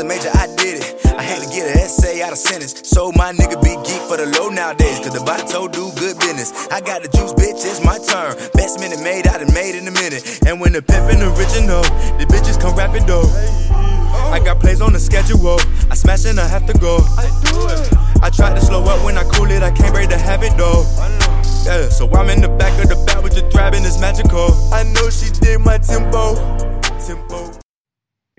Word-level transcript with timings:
a 0.00 0.04
major, 0.04 0.30
I 0.32 0.48
did 0.56 0.80
it. 0.80 1.06
I 1.12 1.22
had 1.22 1.42
to 1.44 1.48
get 1.52 1.68
an 1.68 1.76
essay 1.76 2.22
out 2.22 2.32
of 2.32 2.38
sentence. 2.38 2.88
So 2.88 3.12
my 3.12 3.32
nigga 3.32 3.60
be 3.62 3.76
geek 3.84 4.00
for 4.08 4.16
the 4.16 4.26
low 4.38 4.48
nowadays. 4.48 4.98
Cause 4.98 5.12
the 5.12 5.20
bottle 5.20 5.68
do 5.68 5.92
good 6.00 6.16
business. 6.18 6.52
I 6.72 6.80
got 6.80 7.02
the 7.02 7.08
juice, 7.08 7.32
bitch, 7.36 7.60
it's 7.60 7.84
my 7.84 8.00
turn. 8.00 8.36
Best 8.54 8.80
minute 8.80 9.00
made, 9.02 9.26
I 9.28 9.38
done 9.38 9.52
made 9.52 9.76
in 9.76 9.86
a 9.86 9.90
minute. 9.90 10.24
And 10.46 10.60
when 10.60 10.72
the 10.72 10.80
pimpin' 10.80 11.20
original, 11.20 11.82
the 12.16 12.24
bitches 12.24 12.60
come 12.60 12.76
rapping 12.76 13.06
though. 13.06 13.28
I 14.32 14.40
got 14.42 14.58
plays 14.60 14.80
on 14.80 14.92
the 14.92 15.00
schedule. 15.00 15.60
I 15.90 15.94
smash 15.94 16.24
and 16.24 16.40
I 16.40 16.48
have 16.48 16.66
to 16.66 16.74
go. 16.78 17.04
I 17.18 17.28
do 17.44 17.68
it. 17.68 18.24
I 18.24 18.30
tried 18.30 18.54
to 18.54 18.60
slow 18.64 18.82
up 18.84 19.04
when 19.04 19.18
I 19.18 19.24
cool 19.24 19.50
it. 19.50 19.62
I 19.62 19.70
can't 19.70 19.92
break 19.92 20.08
the 20.08 20.18
habit 20.18 20.56
though. 20.56 20.88
Yeah, 21.64 21.88
so 21.88 22.08
I'm 22.16 22.30
in 22.30 22.40
the 22.40 22.48
back 22.48 22.72
of 22.82 22.88
the 22.88 22.96
back 23.04 23.22
with 23.22 23.34
the 23.34 23.42
thrabbing, 23.50 23.84
it's 23.84 24.00
magical. 24.00 24.56
I 24.72 24.84
know 24.84 25.10
she 25.10 25.30
did 25.30 25.60
my 25.60 25.78
tempo. 25.78 26.36
Tempo. 27.04 27.59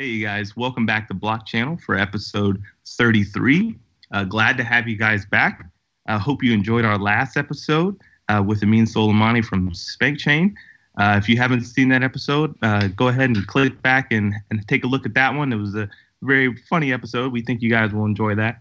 Hey, 0.01 0.07
you 0.07 0.25
guys, 0.25 0.57
welcome 0.57 0.87
back 0.87 1.07
to 1.09 1.13
BlockChannel 1.13 1.79
for 1.79 1.95
episode 1.95 2.59
33. 2.87 3.77
Uh, 4.11 4.23
glad 4.23 4.57
to 4.57 4.63
have 4.63 4.87
you 4.87 4.97
guys 4.97 5.27
back. 5.27 5.63
I 6.07 6.15
uh, 6.15 6.17
hope 6.17 6.41
you 6.41 6.53
enjoyed 6.53 6.85
our 6.85 6.97
last 6.97 7.37
episode 7.37 8.01
uh, 8.27 8.43
with 8.43 8.63
Amin 8.63 8.85
Soleimani 8.85 9.45
from 9.45 9.69
SpankChain. 9.69 10.55
Uh, 10.97 11.19
if 11.21 11.29
you 11.29 11.37
haven't 11.37 11.65
seen 11.65 11.89
that 11.89 12.01
episode, 12.01 12.55
uh, 12.63 12.87
go 12.87 13.09
ahead 13.09 13.29
and 13.29 13.45
click 13.45 13.79
back 13.83 14.11
and, 14.11 14.33
and 14.49 14.67
take 14.67 14.83
a 14.83 14.87
look 14.87 15.05
at 15.05 15.13
that 15.13 15.35
one. 15.35 15.53
It 15.53 15.57
was 15.57 15.75
a 15.75 15.87
very 16.23 16.55
funny 16.67 16.91
episode. 16.91 17.31
We 17.31 17.43
think 17.43 17.61
you 17.61 17.69
guys 17.69 17.93
will 17.93 18.05
enjoy 18.05 18.33
that. 18.33 18.59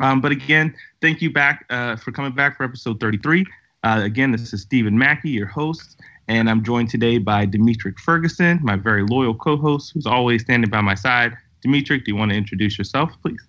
Um, 0.00 0.22
but 0.22 0.32
again, 0.32 0.74
thank 1.02 1.20
you 1.20 1.30
back 1.30 1.66
uh, 1.68 1.96
for 1.96 2.12
coming 2.12 2.32
back 2.32 2.56
for 2.56 2.64
episode 2.64 2.98
33. 2.98 3.44
again, 3.84 4.32
this 4.32 4.54
is 4.54 4.62
Stephen 4.62 4.96
McKie, 4.96 5.34
your 5.34 5.48
host. 5.48 6.00
And 6.32 6.48
I'm 6.48 6.64
joined 6.64 6.88
today 6.88 7.18
by 7.18 7.44
Dimitri 7.44 7.92
Ferguson, 7.92 8.58
my 8.62 8.74
very 8.74 9.02
loyal 9.02 9.34
co 9.34 9.58
host, 9.58 9.92
who's 9.92 10.06
always 10.06 10.40
standing 10.40 10.70
by 10.70 10.80
my 10.80 10.94
side. 10.94 11.36
Dimitri, 11.60 11.98
do 11.98 12.04
you 12.10 12.16
want 12.16 12.30
to 12.30 12.36
introduce 12.38 12.78
yourself, 12.78 13.10
please? 13.20 13.46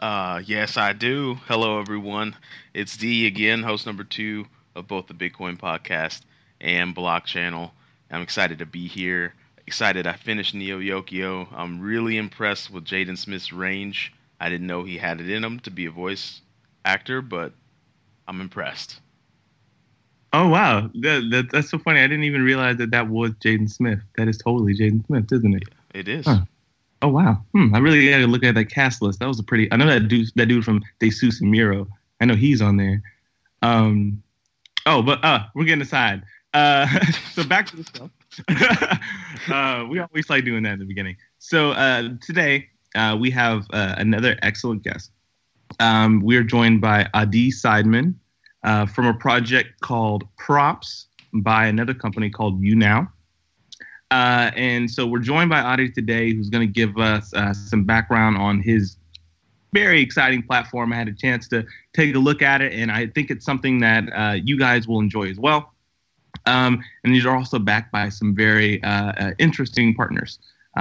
Uh, 0.00 0.42
yes, 0.44 0.76
I 0.76 0.92
do. 0.92 1.36
Hello, 1.46 1.78
everyone. 1.78 2.34
It's 2.74 2.96
D 2.96 3.28
again, 3.28 3.62
host 3.62 3.86
number 3.86 4.02
two 4.02 4.46
of 4.74 4.88
both 4.88 5.06
the 5.06 5.14
Bitcoin 5.14 5.56
podcast 5.56 6.22
and 6.60 6.96
Block 6.96 7.26
Channel. 7.26 7.72
I'm 8.10 8.22
excited 8.22 8.58
to 8.58 8.66
be 8.66 8.88
here. 8.88 9.32
Excited 9.68 10.04
I 10.04 10.14
finished 10.14 10.52
Neo 10.52 10.80
Yokio. 10.80 11.46
I'm 11.54 11.80
really 11.80 12.16
impressed 12.16 12.72
with 12.72 12.84
Jaden 12.84 13.16
Smith's 13.16 13.52
range. 13.52 14.12
I 14.40 14.48
didn't 14.48 14.66
know 14.66 14.82
he 14.82 14.98
had 14.98 15.20
it 15.20 15.30
in 15.30 15.44
him 15.44 15.60
to 15.60 15.70
be 15.70 15.86
a 15.86 15.92
voice 15.92 16.40
actor, 16.84 17.22
but 17.22 17.52
I'm 18.26 18.40
impressed. 18.40 18.98
Oh 20.36 20.48
wow, 20.48 20.90
that, 20.94 21.28
that, 21.30 21.52
that's 21.52 21.70
so 21.70 21.78
funny. 21.78 22.00
I 22.00 22.08
didn't 22.08 22.24
even 22.24 22.42
realize 22.42 22.76
that 22.78 22.90
that 22.90 23.08
was 23.08 23.30
Jaden 23.34 23.70
Smith. 23.70 24.00
That 24.16 24.26
is 24.26 24.36
totally 24.36 24.74
Jaden 24.74 25.06
Smith, 25.06 25.32
isn't 25.32 25.54
it? 25.54 25.62
It 25.94 26.08
is. 26.08 26.26
Huh. 26.26 26.40
Oh 27.02 27.08
wow. 27.08 27.40
Hmm. 27.52 27.72
I 27.72 27.78
really 27.78 28.10
got 28.10 28.18
to 28.18 28.26
look 28.26 28.42
at 28.42 28.56
that 28.56 28.64
cast 28.64 29.00
list. 29.00 29.20
That 29.20 29.28
was 29.28 29.38
a 29.38 29.44
pretty. 29.44 29.72
I 29.72 29.76
know 29.76 29.86
that 29.86 30.08
dude. 30.08 30.32
That 30.34 30.46
dude 30.46 30.64
from 30.64 30.82
Desus 30.98 31.40
and 31.40 31.52
Mero. 31.52 31.86
I 32.20 32.24
know 32.24 32.34
he's 32.34 32.60
on 32.60 32.78
there. 32.78 33.00
Um. 33.62 34.24
Oh, 34.86 35.02
but 35.02 35.24
uh, 35.24 35.44
we're 35.54 35.66
getting 35.66 35.82
aside. 35.82 36.24
Uh, 36.52 36.88
so 37.32 37.44
back 37.44 37.66
to 37.66 37.76
the 37.76 37.84
show. 37.96 38.10
uh, 39.54 39.86
we 39.86 40.00
always 40.00 40.28
like 40.28 40.44
doing 40.44 40.64
that 40.64 40.72
in 40.72 40.78
the 40.80 40.84
beginning. 40.84 41.16
So 41.38 41.70
uh, 41.70 42.08
today 42.20 42.70
uh, 42.96 43.16
we 43.20 43.30
have 43.30 43.66
uh, 43.72 43.94
another 43.98 44.36
excellent 44.42 44.82
guest. 44.82 45.12
Um, 45.78 46.22
we 46.22 46.36
are 46.36 46.42
joined 46.42 46.80
by 46.80 47.08
Adi 47.14 47.52
Sideman 47.52 48.16
uh, 48.64 48.86
from 48.86 49.06
a 49.06 49.14
project 49.14 49.80
called 49.80 50.24
Props 50.38 51.06
by 51.34 51.66
another 51.66 51.94
company 51.94 52.30
called 52.30 52.60
YouNow. 52.60 53.08
Uh, 54.10 54.50
and 54.56 54.90
so 54.90 55.06
we're 55.06 55.18
joined 55.18 55.50
by 55.50 55.60
Adi 55.60 55.90
today, 55.90 56.32
who's 56.32 56.48
going 56.48 56.66
to 56.66 56.72
give 56.72 56.96
us 56.98 57.32
uh, 57.34 57.52
some 57.52 57.84
background 57.84 58.36
on 58.36 58.60
his 58.60 58.96
very 59.72 60.00
exciting 60.00 60.42
platform. 60.42 60.92
I 60.92 60.96
had 60.96 61.08
a 61.08 61.12
chance 61.12 61.48
to 61.48 61.66
take 61.94 62.14
a 62.14 62.18
look 62.18 62.40
at 62.40 62.62
it, 62.62 62.72
and 62.72 62.90
I 62.90 63.08
think 63.08 63.30
it's 63.30 63.44
something 63.44 63.80
that 63.80 64.04
uh, 64.14 64.32
you 64.32 64.58
guys 64.58 64.86
will 64.86 65.00
enjoy 65.00 65.28
as 65.30 65.38
well. 65.38 65.72
Um, 66.46 66.82
and 67.02 67.14
these 67.14 67.26
are 67.26 67.36
also 67.36 67.58
backed 67.58 67.90
by 67.90 68.08
some 68.08 68.34
very 68.34 68.82
uh, 68.82 69.32
interesting 69.38 69.94
partners, 69.94 70.38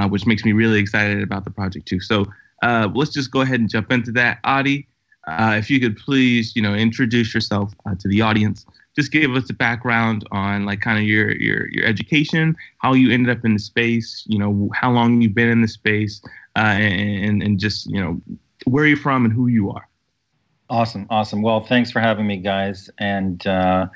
which 0.09 0.25
makes 0.25 0.45
me 0.45 0.51
really 0.51 0.79
excited 0.79 1.23
about 1.23 1.43
the 1.43 1.51
project 1.51 1.87
too. 1.87 1.99
So 1.99 2.25
let's 2.61 3.11
just 3.11 3.31
go 3.31 3.41
ahead 3.41 3.59
and 3.59 3.69
jump 3.69 3.91
into 3.91 4.11
that. 4.11 4.39
Adi, 4.43 4.87
uh, 5.27 5.55
if 5.57 5.69
you 5.69 5.79
could 5.79 5.97
please, 5.97 6.55
you 6.55 6.61
know, 6.61 6.73
introduce 6.73 7.33
yourself 7.33 7.73
uh, 7.85 7.95
to 7.99 8.07
the 8.07 8.21
audience. 8.21 8.65
Just 8.95 9.11
give 9.11 9.35
us 9.35 9.49
a 9.49 9.53
background 9.53 10.27
on 10.31 10.65
like 10.65 10.81
kind 10.81 10.99
of 10.99 11.05
your 11.05 11.31
your 11.37 11.69
your 11.69 11.85
education, 11.85 12.55
how 12.79 12.93
you 12.93 13.11
ended 13.11 13.35
up 13.35 13.43
in 13.43 13.53
the 13.53 13.59
space, 13.59 14.23
you 14.27 14.37
know, 14.37 14.69
how 14.73 14.91
long 14.91 15.21
you've 15.21 15.33
been 15.33 15.49
in 15.49 15.61
the 15.61 15.67
space, 15.67 16.21
uh, 16.55 16.59
and 16.59 17.41
and 17.41 17.59
just 17.59 17.87
you 17.87 17.99
know 17.99 18.21
where 18.65 18.85
you're 18.85 18.97
from 18.97 19.25
and 19.25 19.33
who 19.33 19.47
you 19.47 19.71
are. 19.71 19.87
Awesome, 20.69 21.07
awesome. 21.09 21.41
Well, 21.41 21.61
thanks 21.61 21.91
for 21.91 21.99
having 21.99 22.25
me, 22.25 22.37
guys. 22.37 22.89
And 22.97 23.45
uh, 23.45 23.87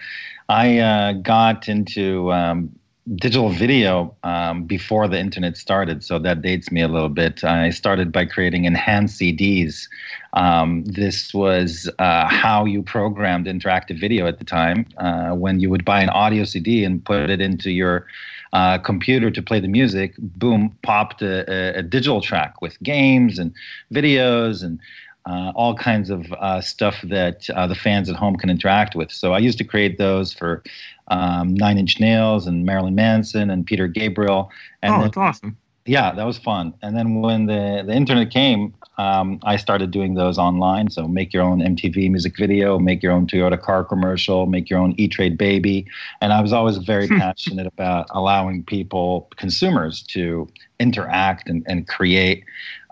I 0.49 0.79
uh, 0.79 1.13
got 1.13 1.69
into 1.69 2.31
um, 2.31 2.76
digital 3.15 3.49
video 3.49 4.15
um, 4.23 4.63
before 4.63 5.07
the 5.07 5.19
internet 5.19 5.55
started, 5.55 6.03
so 6.03 6.19
that 6.19 6.41
dates 6.41 6.71
me 6.71 6.81
a 6.81 6.87
little 6.87 7.09
bit. 7.09 7.43
I 7.43 7.69
started 7.69 8.11
by 8.11 8.25
creating 8.25 8.65
enhanced 8.65 9.19
CDs. 9.19 9.87
Um, 10.33 10.83
this 10.85 11.33
was 11.33 11.89
uh, 11.99 12.27
how 12.27 12.65
you 12.65 12.83
programmed 12.83 13.47
interactive 13.47 13.99
video 13.99 14.27
at 14.27 14.39
the 14.39 14.45
time. 14.45 14.85
Uh, 14.97 15.29
when 15.31 15.59
you 15.59 15.69
would 15.69 15.85
buy 15.85 16.01
an 16.01 16.09
audio 16.09 16.43
CD 16.43 16.83
and 16.83 17.03
put 17.03 17.29
it 17.29 17.39
into 17.39 17.71
your 17.71 18.05
uh, 18.53 18.77
computer 18.77 19.31
to 19.31 19.41
play 19.41 19.59
the 19.59 19.67
music, 19.67 20.15
boom, 20.17 20.77
popped 20.83 21.21
a, 21.21 21.77
a, 21.77 21.83
digital 21.83 22.21
track 22.21 22.61
with 22.61 22.81
games 22.81 23.37
and 23.39 23.53
videos 23.93 24.63
and 24.63 24.79
uh, 25.27 25.51
all 25.55 25.75
kinds 25.75 26.09
of 26.09 26.31
uh, 26.33 26.61
stuff 26.61 27.01
that 27.03 27.49
uh, 27.49 27.67
the 27.67 27.75
fans 27.75 28.09
at 28.09 28.15
home 28.15 28.37
can 28.37 28.49
interact 28.49 28.95
with. 28.95 29.11
So 29.11 29.33
I 29.33 29.39
used 29.39 29.57
to 29.57 29.65
create 29.65 29.97
those 29.97 30.33
for 30.33 30.63
um, 31.09 31.53
Nine 31.53 31.77
Inch 31.77 31.99
Nails 31.99 32.47
and 32.47 32.65
Marilyn 32.65 32.95
Manson 32.95 33.49
and 33.49 33.65
Peter 33.65 33.87
Gabriel. 33.87 34.51
And 34.81 34.93
oh, 34.93 35.01
that's 35.01 35.17
awesome. 35.17 35.57
Yeah, 35.85 36.13
that 36.13 36.25
was 36.25 36.37
fun. 36.37 36.73
And 36.81 36.97
then 36.97 37.21
when 37.21 37.45
the, 37.45 37.81
the 37.85 37.93
internet 37.93 38.29
came, 38.29 38.73
um, 38.97 39.39
I 39.43 39.55
started 39.55 39.91
doing 39.91 40.15
those 40.15 40.37
online. 40.37 40.89
So 40.89 41.07
make 41.07 41.31
your 41.31 41.43
own 41.43 41.59
MTV 41.59 42.11
music 42.11 42.37
video, 42.37 42.77
make 42.77 43.01
your 43.01 43.13
own 43.13 43.25
Toyota 43.25 43.59
car 43.61 43.85
commercial, 43.85 44.47
make 44.47 44.69
your 44.69 44.79
own 44.79 44.95
E 44.97 45.07
Trade 45.07 45.37
baby. 45.37 45.87
And 46.19 46.33
I 46.33 46.41
was 46.41 46.51
always 46.51 46.77
very 46.77 47.07
passionate 47.07 47.67
about 47.67 48.07
allowing 48.09 48.65
people, 48.65 49.29
consumers, 49.37 50.01
to 50.09 50.49
interact 50.77 51.47
and, 51.47 51.63
and 51.67 51.87
create 51.87 52.43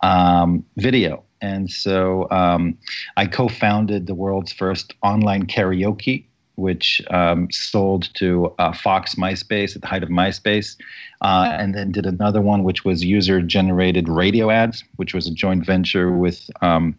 um, 0.02 0.66
video. 0.78 1.22
And 1.42 1.70
so 1.70 2.30
um, 2.32 2.78
I 3.18 3.26
co 3.26 3.50
founded 3.50 4.08
the 4.08 4.16
world's 4.16 4.54
first 4.54 4.94
online 5.04 5.48
karaoke 5.48 6.26
which 6.56 7.02
um, 7.10 7.50
sold 7.52 8.10
to 8.16 8.54
uh, 8.60 8.74
Fox 8.74 9.16
MySpace 9.16 9.76
at 9.76 9.82
the 9.82 9.88
height 9.88 10.04
of 10.04 10.10
MySpace, 10.10 10.78
uh, 11.22 11.50
and 11.54 11.76
then 11.76 11.92
did 11.92 12.06
another 12.06 12.42
one 12.42 12.64
which 12.64 12.86
was 12.86 13.04
user 13.04 13.42
generated 13.42 14.08
radio 14.08 14.50
ads, 14.50 14.84
which 14.96 15.14
was 15.14 15.28
a 15.28 15.32
joint 15.32 15.66
venture 15.66 16.12
with 16.12 16.50
um, 16.62 16.96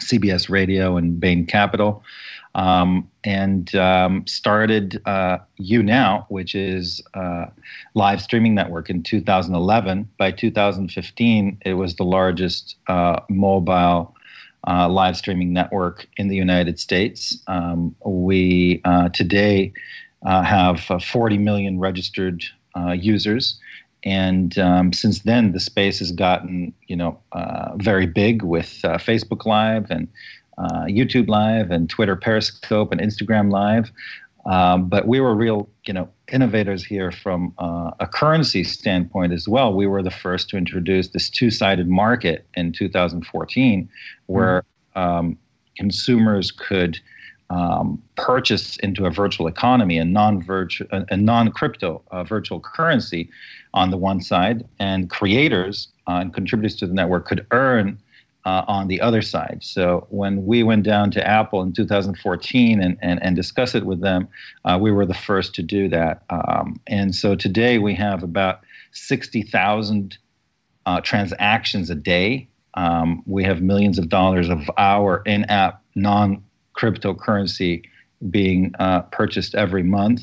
CBS 0.00 0.48
Radio 0.48 0.96
and 0.96 1.18
Bain 1.20 1.46
Capital. 1.46 2.02
Um, 2.56 3.10
and 3.24 3.74
um, 3.74 4.24
started 4.28 5.02
uh, 5.06 5.38
YouNow, 5.60 6.24
which 6.28 6.54
is 6.54 7.02
a 7.14 7.50
live 7.94 8.22
streaming 8.22 8.54
network 8.54 8.88
in 8.88 9.02
2011. 9.02 10.08
By 10.18 10.30
2015, 10.30 11.58
it 11.64 11.74
was 11.74 11.96
the 11.96 12.04
largest 12.04 12.76
uh, 12.86 13.18
mobile 13.28 14.14
uh, 14.66 14.88
live 14.88 15.16
streaming 15.16 15.52
network 15.52 16.06
in 16.16 16.28
the 16.28 16.36
United 16.36 16.78
States. 16.78 17.38
Um, 17.46 17.94
we 18.04 18.80
uh, 18.84 19.08
today 19.10 19.72
uh, 20.24 20.42
have 20.42 20.90
uh, 20.90 20.98
40 20.98 21.38
million 21.38 21.78
registered 21.78 22.44
uh, 22.76 22.92
users. 22.92 23.58
And 24.04 24.58
um, 24.58 24.92
since 24.92 25.20
then, 25.20 25.52
the 25.52 25.60
space 25.60 25.98
has 25.98 26.12
gotten, 26.12 26.74
you 26.86 26.96
know, 26.96 27.18
uh, 27.32 27.76
very 27.76 28.06
big 28.06 28.42
with 28.42 28.68
Facebook 28.82 29.46
Live 29.46 29.90
and 29.90 30.08
YouTube 30.58 31.28
Live 31.28 31.70
and 31.70 31.88
Twitter 31.88 32.14
Periscope 32.14 32.92
and 32.92 33.00
Instagram 33.00 33.50
Live. 33.50 33.90
Um, 34.46 34.88
but 34.88 35.08
we 35.08 35.20
were 35.20 35.34
real, 35.34 35.68
you 35.86 35.94
know, 35.94 36.08
innovators 36.32 36.84
here 36.84 37.10
from 37.10 37.54
uh, 37.58 37.92
a 38.00 38.06
currency 38.06 38.62
standpoint 38.64 39.32
as 39.32 39.48
well. 39.48 39.72
We 39.72 39.86
were 39.86 40.02
the 40.02 40.10
first 40.10 40.50
to 40.50 40.56
introduce 40.56 41.08
this 41.08 41.30
two-sided 41.30 41.88
market 41.88 42.46
in 42.54 42.72
2014, 42.72 43.88
where 44.26 44.64
mm-hmm. 44.96 45.00
um, 45.00 45.38
consumers 45.76 46.50
could 46.50 46.98
um, 47.50 48.02
purchase 48.16 48.76
into 48.78 49.06
a 49.06 49.10
virtual 49.10 49.46
economy, 49.46 49.98
a 49.98 50.04
non-virtual, 50.04 50.88
a, 50.90 51.16
non-crypto 51.16 52.02
uh, 52.10 52.24
virtual 52.24 52.60
currency, 52.60 53.30
on 53.74 53.90
the 53.90 53.96
one 53.96 54.20
side, 54.20 54.64
and 54.78 55.10
creators 55.10 55.88
uh, 56.06 56.12
and 56.12 56.32
contributors 56.32 56.76
to 56.76 56.86
the 56.86 56.94
network 56.94 57.26
could 57.26 57.46
earn 57.50 57.98
uh, 58.44 58.64
on 58.68 58.88
the 58.88 59.00
other 59.00 59.22
side. 59.22 59.58
So 59.62 60.06
when 60.10 60.44
we 60.44 60.62
went 60.62 60.82
down 60.84 61.10
to 61.12 61.26
Apple 61.26 61.62
in 61.62 61.72
2014 61.72 62.82
and, 62.82 62.98
and, 63.00 63.22
and 63.22 63.34
discussed 63.36 63.74
it 63.74 63.86
with 63.86 64.00
them, 64.00 64.28
uh, 64.64 64.78
we 64.80 64.92
were 64.92 65.06
the 65.06 65.14
first 65.14 65.54
to 65.54 65.62
do 65.62 65.88
that. 65.88 66.22
Um, 66.30 66.80
and 66.86 67.14
so 67.14 67.34
today 67.34 67.78
we 67.78 67.94
have 67.94 68.22
about 68.22 68.60
60,000 68.92 70.18
uh, 70.86 71.00
transactions 71.00 71.90
a 71.90 71.94
day 71.94 72.48
Um, 72.74 73.22
we 73.26 73.44
have 73.44 73.62
millions 73.62 73.98
of 73.98 74.08
dollars 74.08 74.48
of 74.48 74.68
our 74.76 75.22
in-app 75.26 75.80
non-cryptocurrency 75.94 77.84
being 78.30 78.72
uh, 78.78 79.02
purchased 79.02 79.54
every 79.54 79.82
month. 79.82 80.22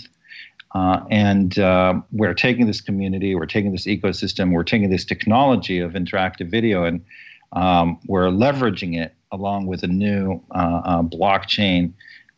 Uh, 0.73 1.01
and 1.09 1.59
uh, 1.59 1.93
we're 2.11 2.33
taking 2.33 2.65
this 2.67 2.81
community, 2.81 3.35
we're 3.35 3.45
taking 3.45 3.71
this 3.71 3.85
ecosystem, 3.85 4.53
we're 4.53 4.63
taking 4.63 4.89
this 4.89 5.03
technology 5.05 5.79
of 5.79 5.93
interactive 5.93 6.49
video, 6.49 6.85
and 6.85 7.03
um, 7.53 7.99
we're 8.07 8.27
leveraging 8.27 8.99
it 8.99 9.13
along 9.31 9.67
with 9.67 9.83
a 9.83 9.87
new 9.87 10.41
uh, 10.51 10.81
uh, 10.83 11.01
blockchain 11.03 11.93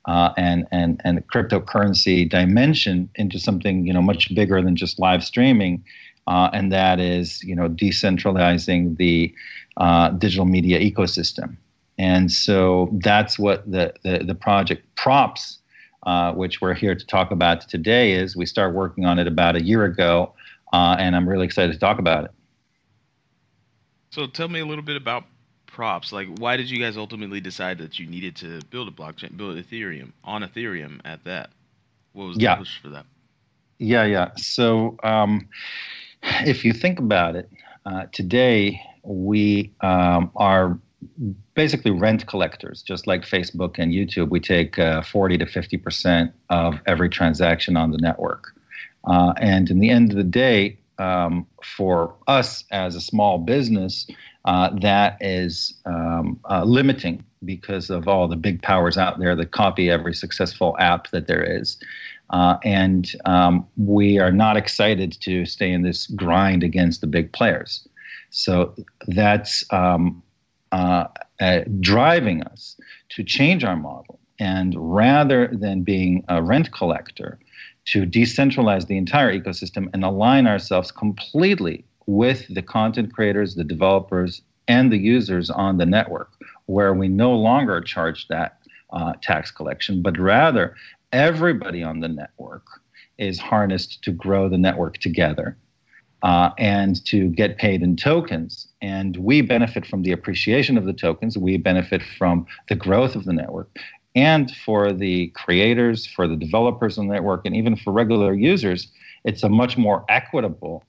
uh, 0.06 0.32
and 0.38 0.68
and 0.72 1.02
and 1.04 1.26
cryptocurrency 1.28 2.30
dimension 2.30 3.10
into 3.16 3.40
something 3.40 3.86
you 3.86 3.94
know 3.94 4.02
much 4.02 4.34
bigger 4.36 4.62
than 4.62 4.76
just 4.76 5.00
live 5.00 5.24
streaming, 5.24 5.84
and 6.28 6.72
that 6.72 7.00
is 7.00 7.44
you 7.44 7.56
know 7.56 7.70
decentralizing 7.70 8.98
the 8.98 9.34
digital 10.20 10.46
media 10.46 10.80
ecosystem. 10.80 11.58
And 12.00 12.32
so 12.32 12.90
that's 13.04 13.38
what 13.38 13.70
the, 13.72 13.94
the, 14.02 14.24
the 14.26 14.34
project 14.34 14.84
props 14.96 15.60
uh, 16.06 16.34
which 16.34 16.62
we're 16.62 16.74
here 16.74 16.96
to 16.96 17.06
talk 17.06 17.32
about 17.32 17.62
today, 17.70 18.12
is 18.12 18.36
we 18.36 18.46
started 18.46 18.76
working 18.76 19.06
on 19.06 19.20
it 19.20 19.28
about 19.28 19.56
a 19.56 19.64
year 19.64 19.86
ago, 19.86 20.34
uh, 20.74 20.98
and 21.00 21.16
I'm 21.16 21.28
really 21.28 21.46
excited 21.46 21.72
to 21.72 21.80
talk 21.80 22.00
about 22.00 22.26
it. 22.26 22.32
So 24.14 24.28
tell 24.28 24.48
me 24.48 24.60
a 24.60 24.66
little 24.66 24.84
bit 24.84 24.96
about 24.96 25.24
props. 25.66 26.14
Like, 26.14 26.28
why 26.38 26.56
did 26.56 26.70
you 26.70 26.78
guys 26.78 26.98
ultimately 26.98 27.42
decide 27.42 27.80
that 27.80 27.98
you 27.98 28.06
needed 28.06 28.36
to 28.36 28.62
build 28.70 28.88
a 28.88 28.92
blockchain, 28.92 29.36
build 29.36 29.58
Ethereum 29.58 30.12
on 30.24 30.44
Ethereum 30.44 31.00
at 31.04 31.24
that? 31.24 31.50
What 32.12 32.26
was 32.26 32.38
the 32.38 32.44
yeah. 32.44 32.56
push 32.58 32.80
for 32.80 32.90
that? 32.90 33.08
Yeah, 33.80 34.04
yeah. 34.04 34.30
So 34.38 34.98
um, 35.02 35.50
if 36.22 36.64
you 36.64 36.74
think 36.74 37.00
about 37.00 37.36
it, 37.36 37.50
uh, 37.88 38.06
today 38.12 38.80
we 39.02 39.74
um, 39.82 40.30
are 40.36 40.78
basically 41.56 41.90
rent 41.90 42.28
collectors, 42.28 42.84
just 42.84 43.08
like 43.08 43.24
Facebook 43.24 43.80
and 43.80 43.92
YouTube. 43.92 44.30
We 44.30 44.40
take 44.40 44.78
uh, 44.78 45.02
40 45.02 45.40
to 45.40 45.48
50 45.48 45.78
percent 45.78 46.32
of 46.52 46.80
every 46.86 47.10
transaction 47.10 47.76
on 47.76 47.90
the 47.90 47.98
network. 47.98 48.54
Uh, 49.06 49.34
and 49.38 49.72
in 49.72 49.80
the 49.80 49.90
end 49.90 50.12
of 50.12 50.18
the 50.18 50.24
day, 50.24 50.78
um, 51.00 51.46
for 51.64 52.16
us 52.28 52.64
as 52.72 52.96
a 52.96 53.02
small 53.02 53.38
business, 53.38 54.08
uh, 54.46 54.70
that 54.82 55.18
is 55.22 55.74
um, 55.86 56.40
uh, 56.50 56.64
limiting 56.64 57.24
because 57.46 57.90
of 57.90 58.08
all 58.08 58.28
the 58.28 58.36
big 58.36 58.62
powers 58.62 58.98
out 58.98 59.20
there 59.20 59.36
that 59.36 59.52
copy 59.52 59.90
every 59.90 60.14
successful 60.14 60.76
app 60.80 61.10
that 61.12 61.28
there 61.28 61.44
is. 61.44 61.78
Uh, 62.30 62.58
and 62.64 63.12
um, 63.26 63.66
we 63.78 64.18
are 64.18 64.32
not 64.32 64.58
excited 64.58 65.16
to 65.22 65.46
stay 65.46 65.72
in 65.72 65.84
this 65.84 66.08
grind 66.08 66.64
against 66.64 67.02
the 67.02 67.08
big 67.08 67.32
players. 67.32 67.88
So 68.32 68.74
that's 69.08 69.64
um, 69.72 70.24
uh, 70.72 71.06
uh, 71.40 71.60
driving 71.80 72.42
us 72.44 72.76
to 73.10 73.24
change 73.24 73.64
our 73.64 73.76
model. 73.76 74.20
And 74.40 74.74
rather 74.78 75.48
than 75.48 75.84
being 75.84 76.26
a 76.28 76.42
rent 76.42 76.72
collector, 76.72 77.38
to 77.86 78.06
decentralize 78.06 78.88
the 78.88 78.98
entire 78.98 79.38
ecosystem 79.38 79.88
and 79.94 80.04
align 80.04 80.48
ourselves 80.48 80.92
completely 80.92 81.86
with 82.06 82.54
the 82.54 82.62
content 82.62 83.14
creators, 83.14 83.56
the 83.56 83.64
developers, 83.64 84.42
and 84.68 84.92
the 84.92 84.98
users 84.98 85.50
on 85.50 85.78
the 85.78 85.86
network, 85.86 86.32
where 86.66 86.94
we 86.94 87.08
no 87.08 87.34
longer 87.34 87.82
charge 87.82 88.28
that 88.28 88.58
uh, 88.92 89.14
tax 89.22 89.52
collection, 89.52 90.02
but 90.02 90.18
rather 90.18 90.76
everybody 91.12 91.84
on 91.84 92.00
the 92.00 92.08
network 92.08 92.66
is 93.18 93.40
harnessed 93.40 94.04
to 94.04 94.12
grow 94.12 94.50
the 94.50 94.58
network 94.58 94.98
together 94.98 95.58
uh, 96.24 96.52
and 96.58 97.04
to 97.06 97.30
get 97.30 97.58
paid 97.58 97.82
in 97.82 97.96
tokens. 97.96 98.68
And 98.82 99.18
we 99.18 99.42
benefit 99.42 99.86
from 99.86 100.04
the 100.04 100.12
appreciation 100.12 100.78
of 100.78 100.86
the 100.86 100.94
tokens. 100.94 101.38
We 101.38 101.58
benefit 101.58 102.02
from 102.18 102.48
the 102.70 102.76
growth 102.76 103.16
of 103.16 103.26
the 103.26 103.34
network. 103.34 103.70
And 104.16 104.52
for 104.52 104.94
the 104.94 105.28
creators, 105.30 106.06
for 106.06 106.28
the 106.28 106.36
developers 106.36 106.98
on 106.98 107.08
the 107.08 107.14
network, 107.14 107.46
and 107.46 107.56
even 107.56 107.76
for 107.76 107.92
regular 107.92 108.34
users, 108.34 108.88
it's 109.24 109.44
a 109.44 109.50
much 109.50 109.78
more 109.78 110.06
equitable 110.10 110.84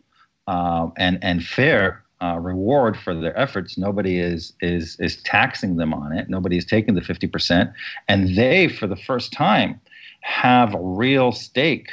uh, 0.46 0.88
and, 0.98 1.18
and 1.22 1.44
fair 1.44 2.04
uh, 2.22 2.38
reward 2.38 2.96
for 2.96 3.14
their 3.14 3.36
efforts. 3.38 3.78
Nobody 3.78 4.18
is, 4.18 4.52
is, 4.60 4.98
is 5.00 5.22
taxing 5.22 5.76
them 5.76 5.94
on 5.94 6.12
it. 6.12 6.28
Nobody 6.28 6.58
is 6.58 6.64
taking 6.64 6.94
the 6.94 7.00
50%. 7.00 7.72
And 8.08 8.36
they, 8.36 8.68
for 8.68 8.86
the 8.86 8.96
first 8.96 9.32
time, 9.32 9.80
have 10.20 10.74
a 10.74 10.80
real 10.80 11.32
stake 11.32 11.90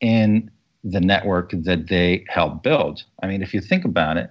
in 0.00 0.50
the 0.82 1.00
network 1.00 1.50
that 1.52 1.88
they 1.88 2.24
helped 2.28 2.62
build. 2.62 3.04
I 3.22 3.26
mean, 3.26 3.42
if 3.42 3.54
you 3.54 3.60
think 3.60 3.84
about 3.84 4.16
it, 4.16 4.30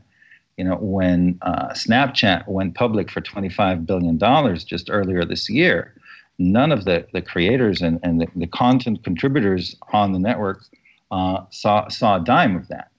you 0.57 0.63
know, 0.63 0.75
when 0.75 1.39
uh, 1.41 1.69
Snapchat 1.69 2.47
went 2.47 2.75
public 2.75 3.09
for 3.09 3.21
$25 3.21 3.87
billion 3.87 4.19
just 4.57 4.89
earlier 4.91 5.25
this 5.25 5.49
year, 5.49 5.95
none 6.39 6.71
of 6.71 6.85
the, 6.85 7.05
the 7.13 7.21
creators 7.21 7.81
and, 7.81 7.99
and 8.03 8.21
the, 8.21 8.27
the 8.35 8.47
content 8.47 9.03
contributors 9.03 9.75
on 9.91 10.11
the 10.11 10.19
network 10.19 10.63
uh, 11.11 11.43
saw, 11.49 11.87
saw 11.89 12.17
a 12.17 12.23
dime 12.23 12.55
of 12.55 12.67
that. 12.67 12.89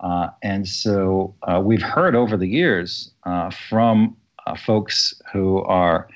Uh, 0.00 0.28
and 0.42 0.68
so 0.68 1.34
uh, 1.42 1.60
we've 1.64 1.82
heard 1.82 2.14
over 2.14 2.36
the 2.36 2.48
years 2.48 3.12
uh, 3.24 3.50
from 3.50 4.16
uh, 4.46 4.54
folks 4.54 5.14
who 5.32 5.58
are 5.62 6.08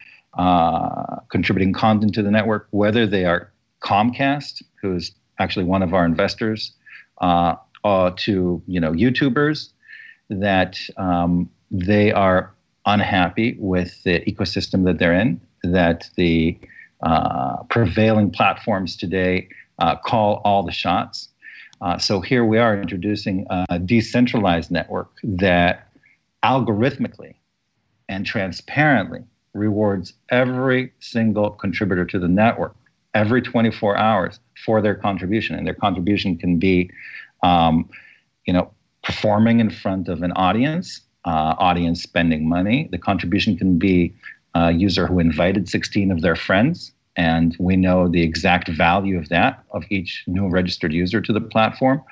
contributing 1.30 1.72
content 1.72 2.14
to 2.14 2.22
the 2.22 2.30
network, 2.30 2.68
whether 2.70 3.06
they 3.06 3.24
are 3.24 3.50
Comcast, 3.80 4.62
who's 4.80 5.12
actually 5.38 5.64
one 5.64 5.82
of 5.82 5.94
our 5.94 6.04
investors, 6.04 6.72
uh, 7.20 7.54
uh, 7.84 8.10
to 8.16 8.62
you 8.66 8.80
know 8.80 8.92
YouTubers 8.92 9.70
that 10.30 10.78
um, 10.96 11.48
they 11.70 12.12
are 12.12 12.52
unhappy 12.86 13.56
with 13.58 14.02
the 14.02 14.20
ecosystem 14.20 14.84
that 14.84 14.98
they're 14.98 15.14
in. 15.14 15.40
That 15.62 16.08
the 16.16 16.58
uh, 17.02 17.62
prevailing 17.64 18.31
platforms 18.31 18.96
today 18.96 19.49
uh, 19.78 19.96
call 19.96 20.40
all 20.44 20.62
the 20.62 20.72
shots. 20.72 21.28
Uh, 21.81 21.96
so 21.96 22.20
here 22.20 22.44
we 22.44 22.58
are 22.58 22.81
introducing 22.81 23.46
a 23.50 23.78
decentralized 23.78 24.70
network 24.70 25.10
that 25.22 25.88
algorithmically 26.43 27.34
and 28.08 28.26
transparently 28.26 29.22
rewards 29.55 30.12
every 30.31 30.93
single 30.99 31.50
contributor 31.50 32.04
to 32.04 32.19
the 32.19 32.26
network 32.26 32.75
every 33.14 33.43
24 33.43 33.96
hours 33.96 34.38
for 34.64 34.81
their 34.81 34.94
contribution, 34.94 35.56
and 35.56 35.66
their 35.66 35.75
contribution 35.75 36.37
can 36.37 36.58
be, 36.58 36.90
um, 37.43 37.88
you 38.46 38.52
know, 38.52 38.70
performing 39.02 39.61
in 39.61 39.70
front 39.70 40.08
of 40.08 40.22
an 40.22 40.32
audience, 40.32 41.00
uh, 41.25 41.54
audience 41.58 42.02
spending 42.02 42.49
money. 42.49 42.88
The 42.90 42.99
contribution 42.99 43.56
can 43.56 43.78
be 43.78 44.14
a 44.55 44.73
user 44.73 45.07
who 45.07 45.19
invited 45.19 45.69
16 45.69 46.11
of 46.11 46.21
their 46.21 46.37
friends, 46.37 46.93
and 47.17 47.57
we 47.59 47.76
know 47.76 48.09
the 48.09 48.23
exact 48.23 48.69
value 48.69 49.19
of 49.19 49.28
that 49.28 49.62
of 49.73 49.85
each 49.90 50.25
new 50.26 50.49
registered 50.49 50.93
user 50.93 51.21
to 51.21 51.33
the 51.33 51.40
platform 51.40 52.02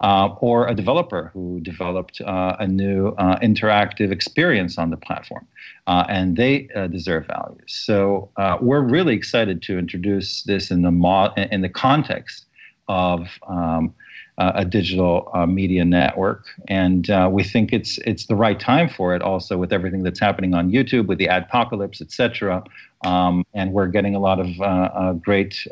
uh, 0.00 0.28
or 0.40 0.66
a 0.66 0.74
developer 0.74 1.30
who 1.32 1.60
developed 1.60 2.20
uh, 2.22 2.56
a 2.58 2.66
new 2.66 3.08
uh, 3.18 3.38
interactive 3.40 4.10
experience 4.10 4.78
on 4.78 4.90
the 4.90 4.96
platform. 4.96 5.46
Uh, 5.86 6.04
and 6.08 6.36
they 6.36 6.68
uh, 6.74 6.86
deserve 6.86 7.26
value. 7.26 7.60
So 7.66 8.30
uh, 8.36 8.56
we're 8.60 8.80
really 8.80 9.14
excited 9.14 9.62
to 9.62 9.78
introduce 9.78 10.42
this 10.44 10.70
in 10.70 10.82
the, 10.82 10.90
mo- 10.90 11.32
in 11.36 11.60
the 11.60 11.68
context 11.68 12.46
of 12.88 13.28
um, 13.46 13.94
a 14.40 14.64
digital 14.64 15.30
media 15.46 15.84
network. 15.84 16.46
And 16.68 17.08
we 17.30 17.44
think 17.44 17.72
it's, 17.72 17.98
it's 18.06 18.26
the 18.26 18.36
right 18.36 18.58
time 18.58 18.88
for 18.88 19.14
it 19.14 19.22
also 19.22 19.56
with 19.58 19.72
everything 19.72 20.02
that's 20.02 20.20
happening 20.20 20.54
on 20.54 20.70
YouTube, 20.70 21.06
with 21.06 21.18
the 21.18 21.28
adpocalypse, 21.28 22.00
et 22.00 22.10
cetera. 22.10 22.64
Um, 23.04 23.44
and 23.54 23.72
we're 23.72 23.88
getting 23.88 24.14
a 24.14 24.18
lot 24.18 24.38
of 24.40 25.22
great 25.22 25.66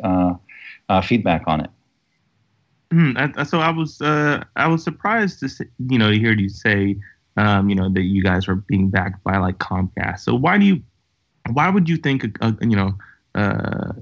feedback 1.02 1.42
on 1.46 1.60
it. 1.62 1.70
Mm, 2.90 3.46
so 3.46 3.60
I 3.60 3.70
was 3.70 4.00
uh, 4.00 4.42
I 4.56 4.66
was 4.66 4.82
surprised 4.82 5.40
to 5.40 5.66
you 5.90 5.98
know 5.98 6.10
hear 6.10 6.32
you 6.32 6.48
say 6.48 6.96
um, 7.36 7.68
you 7.68 7.74
know 7.74 7.90
that 7.92 8.02
you 8.02 8.22
guys 8.22 8.48
are 8.48 8.54
being 8.54 8.88
backed 8.88 9.22
by 9.24 9.36
like 9.36 9.58
Comcast. 9.58 10.20
So 10.20 10.34
why 10.34 10.56
do 10.56 10.64
you 10.64 10.82
why 11.52 11.68
would 11.68 11.86
you 11.86 11.98
think 11.98 12.24
a, 12.24 12.30
a 12.40 12.56
you 12.62 12.76
know 12.76 12.92
uh, 13.34 13.92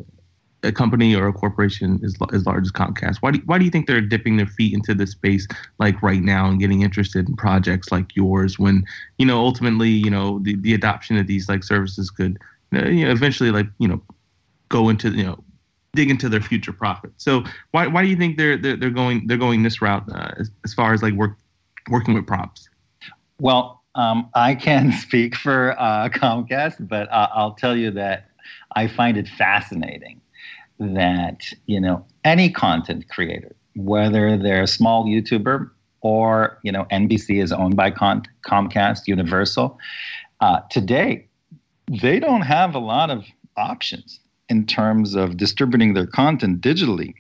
a 0.67 0.73
company 0.73 1.15
or 1.15 1.29
a 1.29 1.33
corporation 1.33 2.01
as, 2.05 2.17
as 2.33 2.47
large 2.47 2.65
as 2.65 2.73
Comcast 2.73 3.17
why 3.17 3.31
do 3.31 3.41
why 3.47 3.59
do 3.59 3.65
you 3.65 3.71
think 3.71 3.87
they're 3.87 4.01
dipping 4.01 4.37
their 4.37 4.47
feet 4.47 4.75
into 4.75 4.95
this 4.95 5.13
space 5.13 5.47
like 5.79 6.03
right 6.03 6.23
now 6.23 6.49
and 6.49 6.61
getting 6.61 6.83
interested 6.83 7.29
in 7.29 7.37
projects 7.37 7.91
like 7.91 8.15
yours 8.17 8.59
when 8.59 8.85
you 9.19 9.27
know 9.27 9.39
ultimately 9.39 9.91
you 9.91 10.11
know 10.11 10.39
the, 10.41 10.57
the 10.57 10.75
adoption 10.75 11.17
of 11.17 11.27
these 11.27 11.49
like 11.49 11.65
services 11.65 12.11
could 12.11 12.39
uh, 12.75 12.87
you 12.87 13.05
know 13.05 13.13
eventually 13.13 13.51
like 13.51 13.67
you 13.79 13.89
know 13.89 14.01
go 14.69 14.89
into 14.89 15.11
you 15.11 15.25
know 15.25 15.43
dig 15.97 16.11
into 16.11 16.29
their 16.29 16.41
future 16.41 16.73
profit. 16.73 17.11
So 17.17 17.43
why 17.73 17.89
why 17.89 18.03
do 18.03 18.09
you 18.09 18.17
think 18.17 18.37
they're 18.37 18.57
they're, 18.57 18.77
they're 18.77 18.91
going 18.91 19.27
they're 19.27 19.37
going 19.37 19.65
this 19.65 19.83
route 19.83 20.05
uh, 20.13 20.33
as, 20.39 20.51
as 20.65 20.75
far 20.75 20.93
as 20.93 21.03
like 21.03 21.15
work 21.15 21.37
working 21.91 22.15
with 22.15 22.27
props? 22.27 22.69
Well, 23.41 23.83
um, 23.97 24.29
I 24.35 24.55
can 24.55 24.93
speak 25.05 25.35
for 25.35 25.75
uh, 25.81 26.09
Comcast, 26.11 26.87
but 26.87 27.11
uh, 27.11 27.29
I'll 27.35 27.55
tell 27.55 27.77
you 27.77 27.91
that 27.93 28.29
I 28.77 28.87
find 28.87 29.17
it 29.17 29.27
fascinating 29.27 30.21
that 30.79 31.45
you 31.67 31.81
know 31.81 32.05
any 32.25 32.51
content 32.51 33.09
creator, 33.09 33.55
whether 33.75 34.37
they're 34.37 34.63
a 34.63 34.67
small 34.67 35.07
YouTuber 35.07 35.71
or 36.01 36.59
you 36.63 36.73
know 36.73 36.85
NBC 36.91 37.43
is 37.43 37.53
owned 37.53 37.77
by 37.77 37.91
Comcast, 37.91 39.07
Universal, 39.07 39.79
Uh, 40.41 40.61
today, 40.71 41.27
they 42.03 42.21
don't 42.21 42.43
have 42.43 42.75
a 42.75 42.79
lot 42.79 43.11
of 43.11 43.25
options 43.57 44.21
in 44.51 44.67
terms 44.67 45.15
of 45.15 45.37
distributing 45.39 45.95
their 45.95 46.07
content 46.07 46.61
digitally 46.61 47.15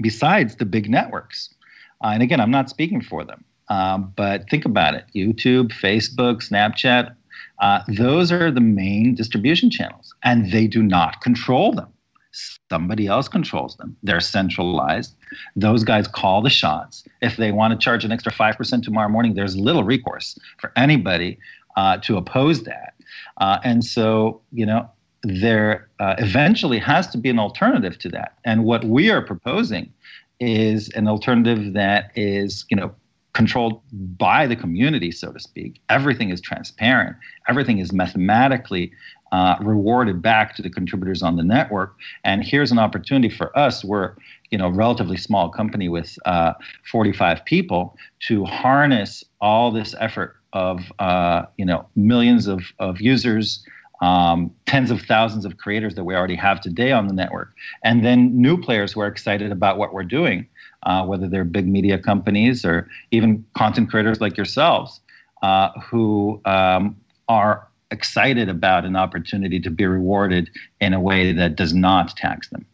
besides 0.00 0.56
the 0.56 0.64
big 0.64 0.88
networks. 0.88 1.54
Uh, 2.02 2.10
and 2.14 2.22
again, 2.22 2.40
I'm 2.40 2.50
not 2.50 2.70
speaking 2.70 3.02
for 3.02 3.22
them, 3.24 3.44
um, 3.68 4.12
but 4.16 4.48
think 4.48 4.64
about 4.64 4.94
it 4.94 5.04
YouTube, 5.14 5.72
Facebook, 5.72 6.36
Snapchat, 6.48 7.14
uh, 7.60 7.80
those 7.88 8.30
are 8.30 8.50
the 8.50 8.60
main 8.60 9.14
distribution 9.14 9.70
channels, 9.70 10.14
and 10.22 10.50
they 10.52 10.66
do 10.66 10.82
not 10.82 11.20
control 11.20 11.72
them. 11.72 11.92
Somebody 12.32 13.06
else 13.06 13.28
controls 13.28 13.76
them. 13.76 13.96
They're 14.02 14.20
centralized. 14.20 15.14
Those 15.56 15.84
guys 15.84 16.06
call 16.06 16.42
the 16.42 16.50
shots. 16.50 17.04
If 17.22 17.36
they 17.36 17.52
want 17.52 17.72
to 17.72 17.82
charge 17.82 18.04
an 18.04 18.12
extra 18.12 18.32
5% 18.32 18.82
tomorrow 18.82 19.08
morning, 19.08 19.34
there's 19.34 19.56
little 19.56 19.84
recourse 19.84 20.38
for 20.58 20.72
anybody 20.76 21.38
uh, 21.76 21.98
to 21.98 22.16
oppose 22.16 22.64
that. 22.64 22.94
Uh, 23.38 23.58
and 23.64 23.84
so, 23.84 24.40
you 24.52 24.66
know, 24.66 24.88
there 25.22 25.88
uh, 25.98 26.14
eventually 26.18 26.78
has 26.78 27.08
to 27.08 27.18
be 27.18 27.30
an 27.30 27.38
alternative 27.38 27.98
to 27.98 28.08
that. 28.10 28.38
And 28.44 28.64
what 28.64 28.84
we 28.84 29.10
are 29.10 29.22
proposing 29.22 29.92
is 30.40 30.88
an 30.90 31.08
alternative 31.08 31.72
that 31.72 32.12
is, 32.14 32.64
you 32.68 32.76
know, 32.76 32.94
controlled 33.32 33.80
by 34.18 34.46
the 34.46 34.56
community, 34.56 35.12
so 35.12 35.32
to 35.32 35.38
speak. 35.38 35.80
Everything 35.88 36.30
is 36.30 36.40
transparent. 36.40 37.16
Everything 37.48 37.78
is 37.78 37.92
mathematically 37.92 38.90
uh, 39.32 39.56
rewarded 39.60 40.22
back 40.22 40.54
to 40.56 40.62
the 40.62 40.70
contributors 40.70 41.22
on 41.22 41.36
the 41.36 41.42
network. 41.42 41.94
And 42.24 42.44
here's 42.44 42.72
an 42.72 42.78
opportunity 42.78 43.28
for 43.34 43.56
us. 43.58 43.84
We're 43.84 44.14
you 44.50 44.58
know 44.58 44.68
relatively 44.68 45.16
small 45.16 45.48
company 45.50 45.88
with 45.88 46.18
uh, 46.24 46.54
45 46.90 47.44
people 47.44 47.96
to 48.28 48.44
harness 48.44 49.24
all 49.40 49.70
this 49.70 49.94
effort 50.00 50.36
of 50.52 50.80
uh, 50.98 51.42
you 51.56 51.64
know 51.64 51.86
millions 51.96 52.46
of, 52.46 52.62
of 52.78 53.00
users 53.00 53.64
um, 54.00 54.54
tens 54.66 54.90
of 54.90 55.02
thousands 55.02 55.44
of 55.44 55.56
creators 55.58 55.96
that 55.96 56.04
we 56.04 56.14
already 56.14 56.36
have 56.36 56.60
today 56.60 56.92
on 56.92 57.08
the 57.08 57.14
network, 57.14 57.52
and 57.82 58.04
then 58.04 58.40
new 58.40 58.56
players 58.56 58.92
who 58.92 59.00
are 59.00 59.08
excited 59.08 59.50
about 59.50 59.76
what 59.76 59.92
we're 59.92 60.04
doing, 60.04 60.46
uh, 60.84 61.04
whether 61.04 61.28
they're 61.28 61.44
big 61.44 61.66
media 61.66 61.98
companies 61.98 62.64
or 62.64 62.88
even 63.10 63.44
content 63.56 63.90
creators 63.90 64.20
like 64.20 64.36
yourselves, 64.36 65.00
uh, 65.42 65.70
who 65.80 66.40
um, 66.44 66.96
are 67.28 67.67
excited 67.90 68.48
about 68.48 68.84
an 68.84 68.96
opportunity 68.96 69.60
to 69.60 69.70
be 69.70 69.86
rewarded 69.86 70.50
in 70.80 70.92
a 70.92 71.00
way 71.00 71.32
that 71.32 71.56
does 71.56 71.74
not 71.74 72.16
tax 72.16 72.48
them. 72.48 72.66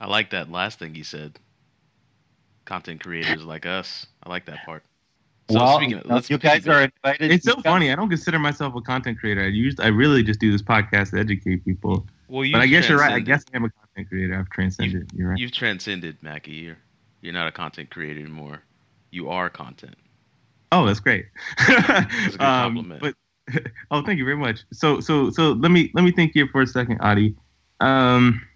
I 0.00 0.08
like 0.08 0.30
that 0.30 0.50
last 0.50 0.78
thing 0.78 0.94
he 0.94 1.02
said. 1.02 1.38
Content 2.64 3.02
creators 3.02 3.44
like 3.44 3.64
us. 3.64 4.06
I 4.22 4.28
like 4.28 4.46
that 4.46 4.64
part. 4.64 4.82
So 5.48 5.56
well, 5.56 5.76
speaking 5.76 5.98
of, 5.98 6.06
let's 6.06 6.28
you 6.28 6.38
guys 6.38 6.66
are 6.66 6.82
invited. 6.82 7.30
It's 7.30 7.44
so 7.44 7.60
funny. 7.60 7.92
I 7.92 7.94
don't 7.94 8.08
consider 8.08 8.38
myself 8.38 8.74
a 8.74 8.80
content 8.80 9.20
creator. 9.20 9.42
I 9.42 9.46
used 9.46 9.80
I 9.80 9.86
really 9.86 10.24
just 10.24 10.40
do 10.40 10.50
this 10.50 10.62
podcast 10.62 11.12
to 11.12 11.20
educate 11.20 11.64
people. 11.64 12.04
Well, 12.28 12.48
but 12.50 12.60
I 12.60 12.66
guess 12.66 12.88
you're 12.88 12.98
right. 12.98 13.12
I 13.12 13.20
guess 13.20 13.44
I'm 13.54 13.64
a 13.64 13.70
content 13.70 14.08
creator. 14.08 14.36
I've 14.36 14.50
transcended. 14.50 15.08
You've, 15.12 15.18
you're 15.18 15.28
right. 15.28 15.38
You've 15.38 15.52
transcended, 15.52 16.20
McKie. 16.20 16.62
You're 16.64 16.78
you're 17.20 17.32
not 17.32 17.46
a 17.46 17.52
content 17.52 17.90
creator 17.90 18.18
anymore. 18.18 18.62
You 19.12 19.30
are 19.30 19.48
content. 19.48 19.94
Oh, 20.72 20.84
that's 20.84 20.98
great. 20.98 21.26
that's 21.68 21.88
a 21.88 22.30
good 22.30 22.32
um, 22.40 22.74
compliment. 22.74 23.00
But 23.00 23.14
oh, 23.90 24.02
thank 24.02 24.18
you 24.18 24.24
very 24.24 24.36
much. 24.36 24.60
So 24.72 25.00
so 25.00 25.30
so 25.30 25.52
let 25.52 25.70
me 25.70 25.90
let 25.94 26.02
me 26.02 26.12
think 26.12 26.32
here 26.32 26.48
for 26.50 26.62
a 26.62 26.66
second, 26.66 26.98
Adi. 27.00 27.34
Um, 27.80 28.46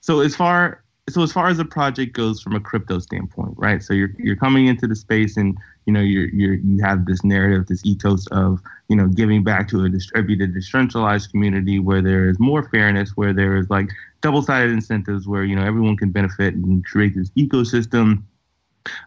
so 0.00 0.20
as 0.20 0.34
far 0.34 0.82
so 1.08 1.22
as 1.22 1.32
far 1.32 1.48
as 1.48 1.56
the 1.56 1.64
project 1.64 2.12
goes 2.12 2.40
from 2.40 2.54
a 2.54 2.60
crypto 2.60 2.98
standpoint, 2.98 3.54
right? 3.56 3.82
So 3.82 3.94
you're 3.94 4.10
you're 4.18 4.36
coming 4.36 4.66
into 4.66 4.86
the 4.86 4.94
space 4.94 5.36
and 5.36 5.56
you 5.86 5.92
know 5.92 6.00
you're 6.00 6.28
you're 6.28 6.54
you 6.54 6.82
have 6.82 7.06
this 7.06 7.24
narrative, 7.24 7.66
this 7.66 7.84
ethos 7.84 8.26
of 8.28 8.60
you 8.88 8.96
know 8.96 9.08
giving 9.08 9.42
back 9.42 9.68
to 9.68 9.84
a 9.84 9.88
distributed, 9.88 10.54
decentralized 10.54 11.30
community 11.30 11.78
where 11.78 12.02
there 12.02 12.28
is 12.28 12.38
more 12.38 12.68
fairness, 12.68 13.10
where 13.16 13.32
there 13.32 13.56
is 13.56 13.68
like 13.70 13.90
double-sided 14.20 14.70
incentives, 14.70 15.26
where 15.26 15.44
you 15.44 15.56
know 15.56 15.64
everyone 15.64 15.96
can 15.96 16.10
benefit 16.10 16.54
and 16.54 16.84
create 16.84 17.14
this 17.14 17.30
ecosystem 17.30 18.22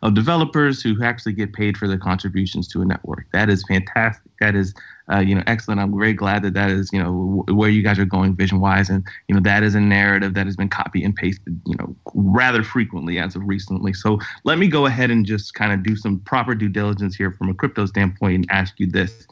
of 0.01 0.13
developers 0.13 0.81
who 0.81 1.01
actually 1.03 1.33
get 1.33 1.53
paid 1.53 1.77
for 1.77 1.87
their 1.87 1.97
contributions 1.97 2.67
to 2.69 2.81
a 2.81 2.85
network. 2.85 3.25
That 3.33 3.49
is 3.49 3.63
fantastic. 3.67 4.31
That 4.39 4.55
is, 4.55 4.73
uh, 5.11 5.19
you 5.19 5.35
know, 5.35 5.43
excellent. 5.47 5.79
I'm 5.79 5.97
very 5.97 6.13
glad 6.13 6.43
that 6.43 6.53
that 6.53 6.69
is, 6.69 6.89
you 6.91 6.99
know, 6.99 7.43
w- 7.45 7.57
where 7.57 7.69
you 7.69 7.81
guys 7.81 7.99
are 7.99 8.05
going 8.05 8.35
vision 8.35 8.59
wise, 8.59 8.89
and 8.89 9.05
you 9.27 9.35
know 9.35 9.41
that 9.41 9.63
is 9.63 9.75
a 9.75 9.79
narrative 9.79 10.33
that 10.33 10.45
has 10.45 10.55
been 10.55 10.69
copy 10.69 11.03
and 11.03 11.15
pasted, 11.15 11.59
you 11.65 11.75
know, 11.77 11.95
rather 12.13 12.63
frequently 12.63 13.19
as 13.19 13.35
of 13.35 13.43
recently. 13.45 13.93
So 13.93 14.19
let 14.43 14.57
me 14.57 14.67
go 14.67 14.85
ahead 14.85 15.11
and 15.11 15.25
just 15.25 15.53
kind 15.53 15.71
of 15.71 15.83
do 15.83 15.95
some 15.95 16.19
proper 16.19 16.55
due 16.55 16.69
diligence 16.69 17.15
here 17.15 17.31
from 17.31 17.49
a 17.49 17.53
crypto 17.53 17.85
standpoint 17.85 18.35
and 18.35 18.45
ask 18.49 18.79
you 18.79 18.87
this: 18.87 19.27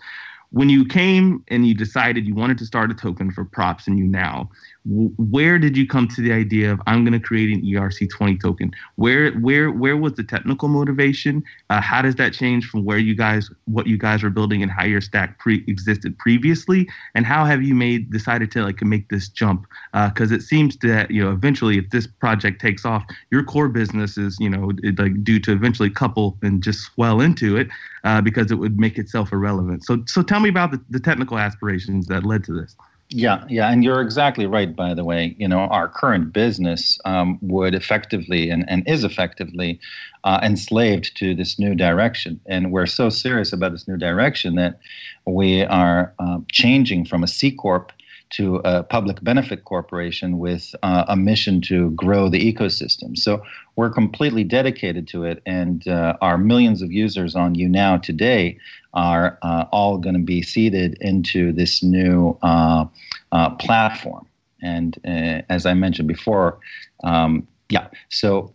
when 0.51 0.69
you 0.69 0.85
came 0.85 1.43
and 1.47 1.67
you 1.67 1.73
decided 1.73 2.27
you 2.27 2.35
wanted 2.35 2.57
to 2.59 2.65
start 2.65 2.91
a 2.91 2.93
token 2.93 3.31
for 3.31 3.43
props 3.43 3.87
and 3.87 3.99
YouNow 3.99 4.47
where 4.85 5.57
did 5.57 5.77
you 5.77 5.87
come 5.87 6.07
to 6.07 6.21
the 6.21 6.31
idea 6.31 6.71
of 6.71 6.81
i'm 6.87 7.05
going 7.05 7.13
to 7.13 7.25
create 7.25 7.49
an 7.51 7.61
erc20 7.61 8.41
token 8.41 8.71
where 8.95 9.31
where 9.33 9.71
where 9.71 9.97
was 9.97 10.13
the 10.13 10.23
technical 10.23 10.67
motivation? 10.67 11.43
Uh, 11.69 11.81
how 11.81 12.01
does 12.01 12.15
that 12.15 12.33
change 12.33 12.65
from 12.65 12.85
where 12.85 12.97
you 12.97 13.15
guys 13.15 13.49
what 13.65 13.87
you 13.87 13.97
guys 13.97 14.23
were 14.23 14.29
building 14.29 14.61
and 14.61 14.71
how 14.71 14.83
your 14.83 15.01
stack 15.01 15.39
pre 15.39 15.63
existed 15.67 16.17
previously? 16.17 16.87
And 17.15 17.25
how 17.25 17.45
have 17.45 17.63
you 17.63 17.75
made 17.75 18.11
decided 18.11 18.51
to 18.51 18.63
like 18.63 18.81
make 18.81 19.09
this 19.09 19.27
jump? 19.27 19.65
Because 19.93 20.31
uh, 20.31 20.35
it 20.35 20.41
seems 20.41 20.77
that 20.77 21.11
you 21.11 21.23
know 21.23 21.31
eventually 21.31 21.77
if 21.77 21.89
this 21.89 22.07
project 22.07 22.61
takes 22.61 22.85
off 22.85 23.03
your 23.31 23.43
core 23.43 23.69
business 23.69 24.17
is 24.17 24.37
you 24.39 24.49
know 24.49 24.71
like 24.97 25.23
due 25.23 25.39
to 25.39 25.51
eventually 25.51 25.89
couple 25.89 26.37
and 26.41 26.63
just 26.63 26.81
swell 26.81 27.21
into 27.21 27.57
it 27.57 27.67
uh, 28.03 28.21
because 28.21 28.51
it 28.51 28.55
would 28.55 28.79
make 28.79 28.97
itself 28.97 29.31
irrelevant. 29.31 29.85
So 29.85 30.03
so 30.07 30.21
tell 30.21 30.39
me 30.39 30.49
about 30.49 30.71
the, 30.71 30.81
the 30.89 30.99
technical 30.99 31.37
aspirations 31.37 32.07
that 32.07 32.23
led 32.23 32.43
to 32.45 32.53
this 32.53 32.75
yeah, 33.13 33.45
yeah, 33.47 33.71
and 33.71 33.83
you're 33.83 34.01
exactly 34.01 34.47
right. 34.47 34.75
By 34.75 34.93
the 34.93 35.03
way, 35.03 35.35
you 35.37 35.47
know 35.47 35.59
our 35.59 35.87
current 35.87 36.33
business 36.33 36.99
um, 37.05 37.37
would 37.41 37.75
effectively 37.75 38.49
and, 38.49 38.67
and 38.67 38.87
is 38.87 39.03
effectively 39.03 39.79
uh, 40.23 40.39
enslaved 40.41 41.15
to 41.17 41.35
this 41.35 41.59
new 41.59 41.75
direction, 41.75 42.39
and 42.47 42.71
we're 42.71 42.87
so 42.87 43.09
serious 43.09 43.53
about 43.53 43.71
this 43.71 43.87
new 43.87 43.97
direction 43.97 44.55
that 44.55 44.79
we 45.27 45.63
are 45.63 46.13
uh, 46.17 46.39
changing 46.51 47.05
from 47.05 47.23
a 47.23 47.27
C 47.27 47.51
corp 47.51 47.91
to 48.33 48.55
a 48.65 48.83
public 48.83 49.23
benefit 49.23 49.63
corporation 49.63 50.39
with 50.39 50.75
uh, 50.81 51.05
a 51.07 51.15
mission 51.15 51.61
to 51.61 51.91
grow 51.91 52.29
the 52.29 52.53
ecosystem. 52.53 53.15
So 53.15 53.43
we're 53.75 53.91
completely 53.91 54.43
dedicated 54.43 55.07
to 55.09 55.23
it, 55.23 55.41
and 55.45 55.87
uh, 55.87 56.17
our 56.19 56.37
millions 56.37 56.81
of 56.81 56.91
users 56.91 57.35
on 57.35 57.55
YouNow 57.55 58.01
today 58.01 58.57
are 58.93 59.37
uh, 59.43 59.65
all 59.71 59.97
going 59.97 60.15
to 60.15 60.21
be 60.21 60.41
seeded 60.41 60.97
into 60.99 61.51
this 61.51 61.83
new 61.83 62.37
uh, 62.41 62.85
uh, 63.31 63.51
platform. 63.51 64.27
And 64.61 64.97
uh, 65.05 65.43
as 65.49 65.65
I 65.65 65.73
mentioned 65.75 66.07
before, 66.07 66.59
um, 67.03 67.47
yeah, 67.69 67.87
so 68.09 68.53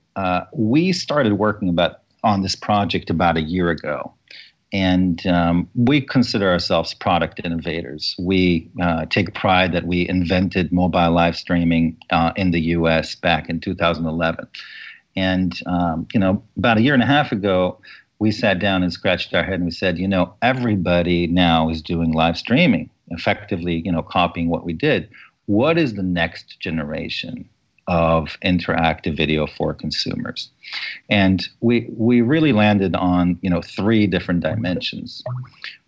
we 0.52 0.92
started 0.92 1.34
working 1.34 1.68
about 1.68 2.00
on 2.24 2.42
this 2.42 2.56
project 2.56 3.10
about 3.10 3.36
a 3.36 3.42
year 3.42 3.70
ago 3.70 4.12
and 4.72 5.26
um, 5.26 5.68
we 5.74 6.00
consider 6.00 6.50
ourselves 6.50 6.92
product 6.92 7.40
innovators. 7.42 8.14
We 8.18 8.70
uh, 8.82 9.06
take 9.06 9.34
pride 9.34 9.72
that 9.72 9.86
we 9.86 10.08
invented 10.08 10.72
mobile 10.72 11.10
live 11.10 11.36
streaming 11.36 11.96
uh, 12.10 12.32
in 12.36 12.50
the 12.50 12.60
U.S. 12.60 13.14
back 13.14 13.48
in 13.48 13.60
2011. 13.60 14.46
And 15.16 15.58
um, 15.66 16.06
you 16.12 16.20
know, 16.20 16.42
about 16.56 16.78
a 16.78 16.82
year 16.82 16.94
and 16.94 17.02
a 17.02 17.06
half 17.06 17.32
ago, 17.32 17.80
we 18.18 18.30
sat 18.30 18.58
down 18.58 18.82
and 18.82 18.92
scratched 18.92 19.32
our 19.32 19.42
head 19.42 19.54
and 19.54 19.64
we 19.64 19.70
said, 19.70 19.98
you 19.98 20.08
know, 20.08 20.34
everybody 20.42 21.26
now 21.26 21.68
is 21.70 21.80
doing 21.80 22.12
live 22.12 22.36
streaming, 22.36 22.90
effectively, 23.08 23.82
you 23.84 23.92
know, 23.92 24.02
copying 24.02 24.48
what 24.48 24.64
we 24.64 24.72
did. 24.72 25.08
What 25.46 25.78
is 25.78 25.94
the 25.94 26.02
next 26.02 26.60
generation? 26.60 27.48
Of 27.88 28.36
interactive 28.44 29.16
video 29.16 29.46
for 29.46 29.74
consumers. 29.74 30.50
And 31.08 31.44
we 31.60 31.88
we 31.96 32.20
really 32.20 32.52
landed 32.52 32.94
on 32.94 33.38
you 33.40 33.50
know 33.50 33.62
three 33.62 34.06
different 34.06 34.40
dimensions. 34.40 35.24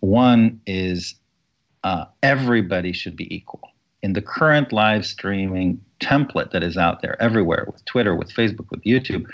One 0.01 0.59
is 0.65 1.15
uh, 1.83 2.05
everybody 2.21 2.91
should 2.91 3.15
be 3.15 3.33
equal. 3.33 3.61
In 4.01 4.13
the 4.13 4.21
current 4.21 4.73
live 4.73 5.05
streaming 5.05 5.79
template 5.99 6.51
that 6.51 6.63
is 6.63 6.75
out 6.75 7.03
there 7.03 7.21
everywhere 7.21 7.67
with 7.71 7.85
Twitter, 7.85 8.15
with 8.15 8.33
Facebook, 8.33 8.69
with 8.71 8.81
YouTube, 8.81 9.25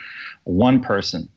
one 0.44 0.82
person 0.82 1.30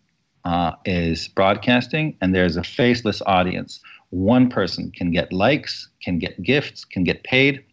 uh, 0.45 0.73
is 0.85 1.29
broadcasting 1.29 2.17
and 2.21 2.35
there's 2.35 2.57
a 2.57 2.65
faceless 2.65 3.23
audience. 3.27 3.81
One 4.11 4.49
person 4.49 4.91
can 4.91 5.13
get 5.13 5.33
likes, 5.33 5.89
can 6.03 6.19
get 6.19 6.43
gifts, 6.43 6.85
can 6.85 7.05
get 7.05 7.23
paid. 7.23 7.65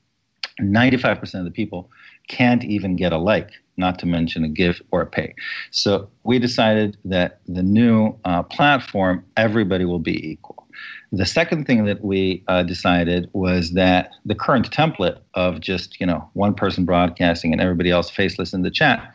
95% 0.62 1.40
of 1.40 1.46
the 1.46 1.52
people 1.52 1.90
can't 2.28 2.64
even 2.64 2.96
get 2.96 3.14
a 3.14 3.18
like, 3.18 3.52
not 3.78 4.00
to 4.00 4.06
mention 4.06 4.44
a 4.44 4.50
gift 4.50 4.82
or 4.92 5.02
a 5.02 5.06
pay. 5.06 5.34
So 5.72 6.10
we 6.24 6.40
decided 6.40 6.98
that 7.06 7.40
the 7.48 7.64
new 7.64 8.16
uh, 8.26 8.44
platform, 8.44 9.24
everybody 9.36 9.86
will 9.86 10.00
be 10.00 10.32
equal. 10.32 10.68
The 11.12 11.26
second 11.26 11.66
thing 11.66 11.86
that 11.86 12.04
we 12.04 12.44
uh, 12.48 12.64
decided 12.64 13.30
was 13.34 13.72
that 13.74 14.12
the 14.26 14.36
current 14.36 14.70
template 14.72 15.20
of 15.34 15.62
just 15.62 16.00
you 16.00 16.06
know 16.06 16.30
one 16.34 16.54
person 16.54 16.86
broadcasting 16.86 17.52
and 17.52 17.62
everybody 17.62 17.92
else 17.92 18.10
faceless 18.10 18.54
in 18.54 18.62
the 18.62 18.72
chat 18.72 19.12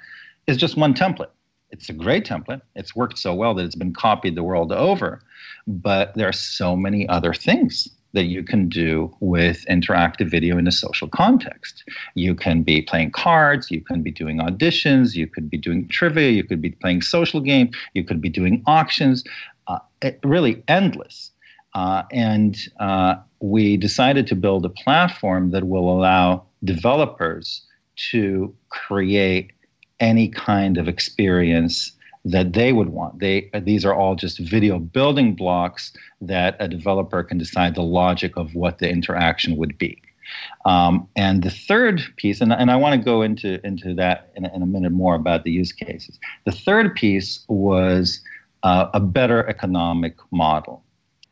is 0.46 0.56
just 0.56 0.76
one 0.76 0.94
template. 0.94 1.30
It's 1.70 1.88
a 1.88 1.92
great 1.92 2.26
template. 2.26 2.62
It's 2.76 2.96
worked 2.96 3.18
so 3.18 3.34
well 3.34 3.54
that 3.54 3.64
it's 3.64 3.74
been 3.74 3.94
copied 3.94 4.36
the 4.36 4.42
world 4.42 4.72
over. 4.72 5.22
But 5.66 6.14
there 6.14 6.28
are 6.28 6.32
so 6.32 6.76
many 6.76 7.08
other 7.08 7.32
things 7.32 7.88
that 8.12 8.24
you 8.24 8.42
can 8.42 8.68
do 8.68 9.14
with 9.20 9.64
interactive 9.70 10.30
video 10.30 10.58
in 10.58 10.66
a 10.66 10.72
social 10.72 11.08
context. 11.08 11.84
You 12.14 12.34
can 12.34 12.62
be 12.62 12.82
playing 12.82 13.12
cards, 13.12 13.70
you 13.70 13.80
can 13.80 14.02
be 14.02 14.10
doing 14.10 14.38
auditions, 14.38 15.14
you 15.14 15.26
could 15.26 15.48
be 15.48 15.58
doing 15.58 15.88
trivia, 15.88 16.30
you 16.30 16.44
could 16.44 16.60
be 16.60 16.70
playing 16.70 17.02
social 17.02 17.40
game, 17.40 17.70
you 17.94 18.04
could 18.04 18.20
be 18.20 18.28
doing 18.28 18.62
auctions. 18.66 19.24
Uh, 19.66 19.78
it, 20.02 20.18
really 20.24 20.62
endless. 20.68 21.30
Uh, 21.74 22.02
and 22.12 22.56
uh, 22.80 23.14
we 23.40 23.76
decided 23.76 24.26
to 24.26 24.34
build 24.34 24.66
a 24.66 24.68
platform 24.68 25.50
that 25.50 25.66
will 25.66 25.90
allow 25.90 26.44
developers 26.64 27.62
to 28.10 28.54
create 28.68 29.52
any 30.00 30.28
kind 30.28 30.76
of 30.76 30.88
experience 30.88 31.92
that 32.24 32.52
they 32.52 32.72
would 32.72 32.90
want. 32.90 33.18
They 33.18 33.50
these 33.62 33.84
are 33.84 33.94
all 33.94 34.14
just 34.14 34.38
video 34.38 34.78
building 34.78 35.34
blocks 35.34 35.92
that 36.20 36.56
a 36.60 36.68
developer 36.68 37.22
can 37.22 37.38
decide 37.38 37.74
the 37.74 37.82
logic 37.82 38.36
of 38.36 38.54
what 38.54 38.78
the 38.78 38.88
interaction 38.88 39.56
would 39.56 39.76
be. 39.76 40.00
Um, 40.64 41.08
and 41.16 41.42
the 41.42 41.50
third 41.50 42.02
piece, 42.16 42.40
and, 42.40 42.52
and 42.52 42.70
I 42.70 42.76
want 42.76 42.98
to 42.98 43.04
go 43.04 43.22
into 43.22 43.64
into 43.66 43.94
that 43.94 44.30
in 44.36 44.44
a, 44.44 44.54
in 44.54 44.62
a, 44.62 44.66
minute 44.66 44.92
more 44.92 45.14
about 45.14 45.44
the 45.44 45.50
use 45.50 45.72
cases. 45.72 46.18
The 46.44 46.52
third 46.52 46.94
piece 46.94 47.44
was 47.48 48.20
uh, 48.62 48.88
a 48.94 49.00
better 49.00 49.46
economic 49.48 50.16
model, 50.30 50.84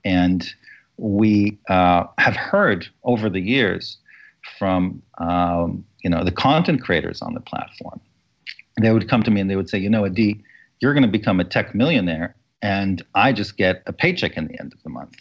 and 0.05 0.53
we 0.97 1.59
uh, 1.69 2.05
have 2.19 2.37
heard 2.37 2.89
over 3.05 3.31
the 3.31 3.41
years 3.41 3.97
from 4.59 5.03
um, 5.19 5.85
you 6.03 6.11
know 6.11 6.25
the 6.25 6.33
content 6.33 6.83
creators 6.83 7.23
on 7.23 7.35
the 7.35 7.41
platform. 7.41 8.01
They 8.81 8.93
would 8.93 9.09
come 9.09 9.23
to 9.23 9.31
me 9.31 9.41
and 9.41 9.51
they 9.51 9.57
would 9.57 9.69
say, 9.69 9.79
you 9.79 9.91
know, 9.91 10.05
Adi, 10.07 10.43
you're 10.81 10.95
going 10.95 11.05
to 11.05 11.09
become 11.09 11.41
a 11.41 11.45
tech 11.45 11.75
millionaire, 11.75 12.35
and 12.63 13.03
I 13.15 13.33
just 13.33 13.57
get 13.57 13.83
a 13.87 13.93
paycheck 13.93 14.37
in 14.37 14.49
the 14.49 14.59
end 14.61 14.73
of 14.73 14.83
the 14.83 14.91
month. 14.91 15.17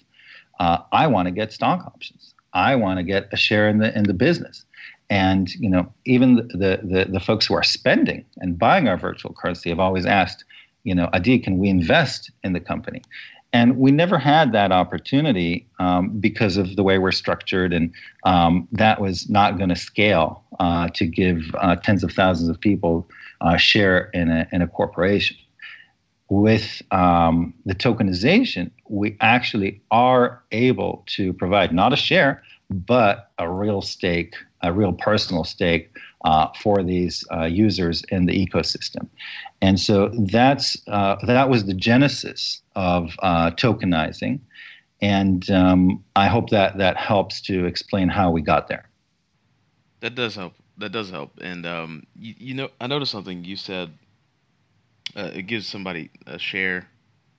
Uh, 0.60 0.80
I 0.92 1.08
want 1.08 1.28
to 1.28 1.32
get 1.32 1.54
stock 1.54 1.86
options. 1.86 2.34
I 2.54 2.76
want 2.76 2.98
to 2.98 3.04
get 3.04 3.30
a 3.32 3.38
share 3.38 3.70
in 3.70 3.80
the 3.80 3.96
in 3.98 4.04
the 4.04 4.14
business. 4.14 4.66
And 5.10 5.54
you 5.56 5.70
know, 5.70 5.92
even 6.06 6.36
the, 6.36 6.80
the 6.84 7.08
the 7.10 7.20
folks 7.20 7.46
who 7.46 7.54
are 7.54 7.64
spending 7.64 8.26
and 8.38 8.58
buying 8.58 8.88
our 8.88 8.98
virtual 8.98 9.34
currency 9.34 9.70
have 9.70 9.80
always 9.80 10.06
asked, 10.06 10.44
you 10.84 10.96
know, 10.96 11.10
Adi, 11.14 11.40
can 11.40 11.58
we 11.58 11.70
invest 11.70 12.32
in 12.44 12.54
the 12.54 12.60
company? 12.60 13.02
And 13.52 13.78
we 13.78 13.90
never 13.90 14.20
had 14.20 14.52
that 14.52 14.72
opportunity 14.72 15.68
um, 15.80 16.20
because 16.20 16.56
of 16.56 16.76
the 16.76 16.84
way 16.84 17.00
we're 17.00 17.12
structured, 17.12 17.74
and 17.74 17.92
um, 18.24 18.68
that 18.72 19.02
was 19.02 19.28
not 19.28 19.58
going 19.58 19.70
to 19.70 19.76
scale 19.76 20.44
uh, 20.60 20.90
to 20.94 21.08
give 21.08 21.42
uh, 21.56 21.76
tens 21.78 22.04
of 22.04 22.12
thousands 22.12 22.50
of 22.50 22.60
people 22.60 23.10
uh, 23.42 23.58
share 23.58 24.12
in 24.14 24.30
a, 24.30 24.48
in 24.52 24.62
a 24.62 24.68
corporation 24.68 25.36
with 26.30 26.82
um, 26.92 27.54
the 27.66 27.74
tokenization, 27.76 28.70
we 28.88 29.18
actually 29.20 29.82
are 29.92 30.44
able 30.52 31.04
to 31.08 31.34
provide 31.34 31.74
not 31.74 31.92
a 31.92 31.96
share, 31.96 32.44
but 32.70 33.32
a 33.40 33.50
real 33.50 33.82
stake, 33.82 34.36
a 34.62 34.72
real 34.72 34.94
personal 34.94 35.44
stake 35.44 35.90
uh, 36.26 36.48
for 36.62 36.84
these 36.84 37.26
uh, 37.32 37.46
users 37.46 38.04
in 38.10 38.26
the 38.26 38.46
ecosystem. 38.46 39.08
And 39.62 39.80
so 39.80 40.10
that's 40.28 40.78
uh, 40.88 41.16
that 41.26 41.50
was 41.50 41.66
the 41.66 41.74
genesis 41.74 42.62
of 42.76 43.12
uh, 43.24 43.52
tokenizing, 43.52 44.40
and 45.02 45.50
um, 45.50 46.04
I 46.16 46.28
hope 46.28 46.50
that 46.50 46.78
that 46.78 46.98
helps 46.98 47.42
to 47.42 47.66
explain 47.66 48.08
how 48.10 48.32
we 48.32 48.42
got 48.42 48.68
there. 48.68 48.88
That 50.02 50.16
does 50.16 50.36
help. 50.36 50.54
That 50.78 50.92
does 50.92 51.10
help. 51.10 51.32
And 51.42 51.66
um, 51.66 52.04
you, 52.16 52.36
you 52.38 52.54
know, 52.54 52.70
I 52.80 52.88
noticed 52.88 53.12
something 53.12 53.44
you 53.44 53.56
said 53.56 53.92
uh, 55.16 55.32
it 55.34 55.44
gives 55.44 55.68
somebody 55.68 56.10
a 56.26 56.40
share, 56.40 56.88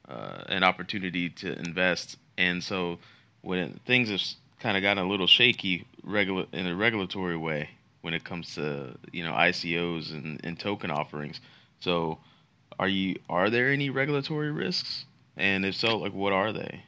uh, 0.09 0.43
an 0.49 0.65
opportunity 0.65 1.31
to 1.31 1.59
invest, 1.59 2.17
and 2.37 2.62
so 2.62 2.99
when 3.43 3.81
things 3.87 4.11
have 4.11 4.21
kind 4.61 4.77
of 4.77 4.83
gotten 4.83 5.05
a 5.05 5.09
little 5.09 5.27
shaky, 5.27 5.87
regular 6.03 6.47
in 6.53 6.67
a 6.67 6.75
regulatory 6.75 7.37
way 7.37 7.71
when 8.03 8.14
it 8.14 8.25
comes 8.25 8.55
to 8.55 8.97
you 9.12 9.25
know 9.25 9.33
ICOs 9.33 10.12
and, 10.12 10.40
and 10.44 10.59
token 10.59 10.90
offerings. 10.90 11.40
So, 11.81 12.18
are 12.79 12.88
you 12.88 13.18
are 13.29 13.51
there 13.51 13.71
any 13.71 13.90
regulatory 13.90 14.51
risks? 14.51 15.05
And 15.37 15.64
if 15.64 15.75
so, 15.75 15.97
like 15.99 16.12
what 16.12 16.33
are 16.33 16.53
they? 16.53 16.83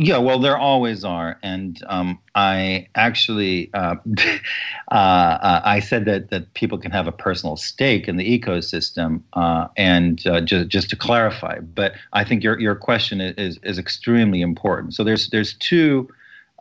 Yeah, 0.00 0.18
well, 0.18 0.38
there 0.38 0.56
always 0.56 1.02
are, 1.02 1.40
and 1.42 1.82
um, 1.88 2.20
I 2.36 2.86
actually 2.94 3.68
uh, 3.74 3.96
uh, 4.92 4.94
uh, 4.94 5.60
I 5.64 5.80
said 5.80 6.04
that 6.04 6.30
that 6.30 6.54
people 6.54 6.78
can 6.78 6.92
have 6.92 7.08
a 7.08 7.12
personal 7.12 7.56
stake 7.56 8.06
in 8.06 8.16
the 8.16 8.38
ecosystem, 8.38 9.22
uh, 9.32 9.66
and 9.76 10.24
uh, 10.24 10.40
just 10.40 10.68
just 10.68 10.90
to 10.90 10.96
clarify, 10.96 11.58
but 11.58 11.94
I 12.12 12.22
think 12.22 12.44
your 12.44 12.60
your 12.60 12.76
question 12.76 13.20
is 13.20 13.58
is 13.64 13.76
extremely 13.76 14.40
important. 14.40 14.94
So 14.94 15.02
there's 15.02 15.30
there's 15.30 15.54
two 15.54 16.08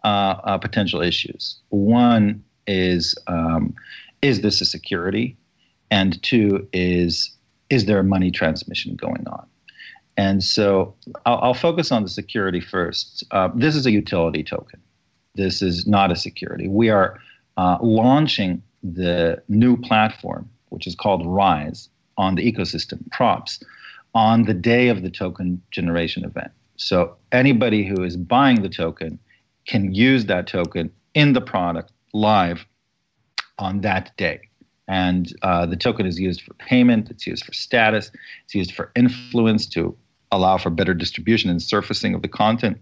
uh, 0.04 0.58
potential 0.58 1.04
issues. 1.04 1.58
One 1.69 2.43
is 2.65 3.13
um, 3.28 3.76
is 4.23 4.41
this 4.41 4.62
a 4.62 4.65
security, 4.65 5.38
and 5.91 6.19
two 6.23 6.67
is 6.73 7.36
is 7.69 7.86
there 7.86 8.02
money 8.02 8.32
transmission 8.32 8.95
going 8.95 9.28
on? 9.28 9.45
And 10.18 10.44
so 10.44 10.96
I'll, 11.26 11.38
I'll 11.38 11.54
focus 11.54 11.92
on 11.92 12.04
the 12.04 12.10
security 12.10 12.60
first. 12.60 13.24
Uh, 13.32 13.50
this 13.56 13.76
is 13.76 13.86
a 13.86 13.92
utility 13.92 14.44
token. 14.44 14.82
This 15.36 15.62
is 15.62 15.88
not 15.88 16.12
a 16.12 16.16
security. 16.16 16.68
We 16.68 16.90
are 16.90 17.20
uh, 17.58 17.78
launching 17.82 18.64
the 18.84 19.42
new 19.48 19.78
platform, 19.78 20.50
which 20.70 20.88
is 20.88 20.96
called 20.96 21.26
Rise, 21.26 21.90
on 22.18 22.36
the 22.36 22.52
ecosystem 22.52 23.10
props 23.12 23.64
on 24.14 24.46
the 24.46 24.54
day 24.54 24.88
of 24.88 25.04
the 25.04 25.10
token 25.10 25.62
generation 25.72 26.26
event. 26.26 26.52
So 26.78 27.16
anybody 27.32 27.86
who 27.86 28.04
is 28.04 28.18
buying 28.18 28.62
the 28.62 28.70
token 28.70 29.20
can 29.68 29.94
use 29.94 30.26
that 30.26 30.48
token 30.48 30.92
in 31.14 31.34
the 31.34 31.42
product 31.42 31.92
live 32.14 32.66
on 33.60 33.82
that 33.82 34.16
day. 34.18 34.42
And 34.88 35.34
uh, 35.42 35.66
the 35.66 35.76
token 35.76 36.06
is 36.06 36.20
used 36.20 36.42
for 36.42 36.54
payment, 36.56 37.10
it's 37.10 37.28
used 37.28 37.46
for 37.46 37.54
status, 37.54 38.10
it's 38.46 38.56
used 38.56 38.74
for 38.74 38.92
influence 38.96 39.66
to 39.68 39.96
allow 40.32 40.58
for 40.58 40.70
better 40.70 40.94
distribution 40.94 41.50
and 41.50 41.62
surfacing 41.62 42.13
of 42.13 42.22
the 42.22 42.28
content 42.28 42.78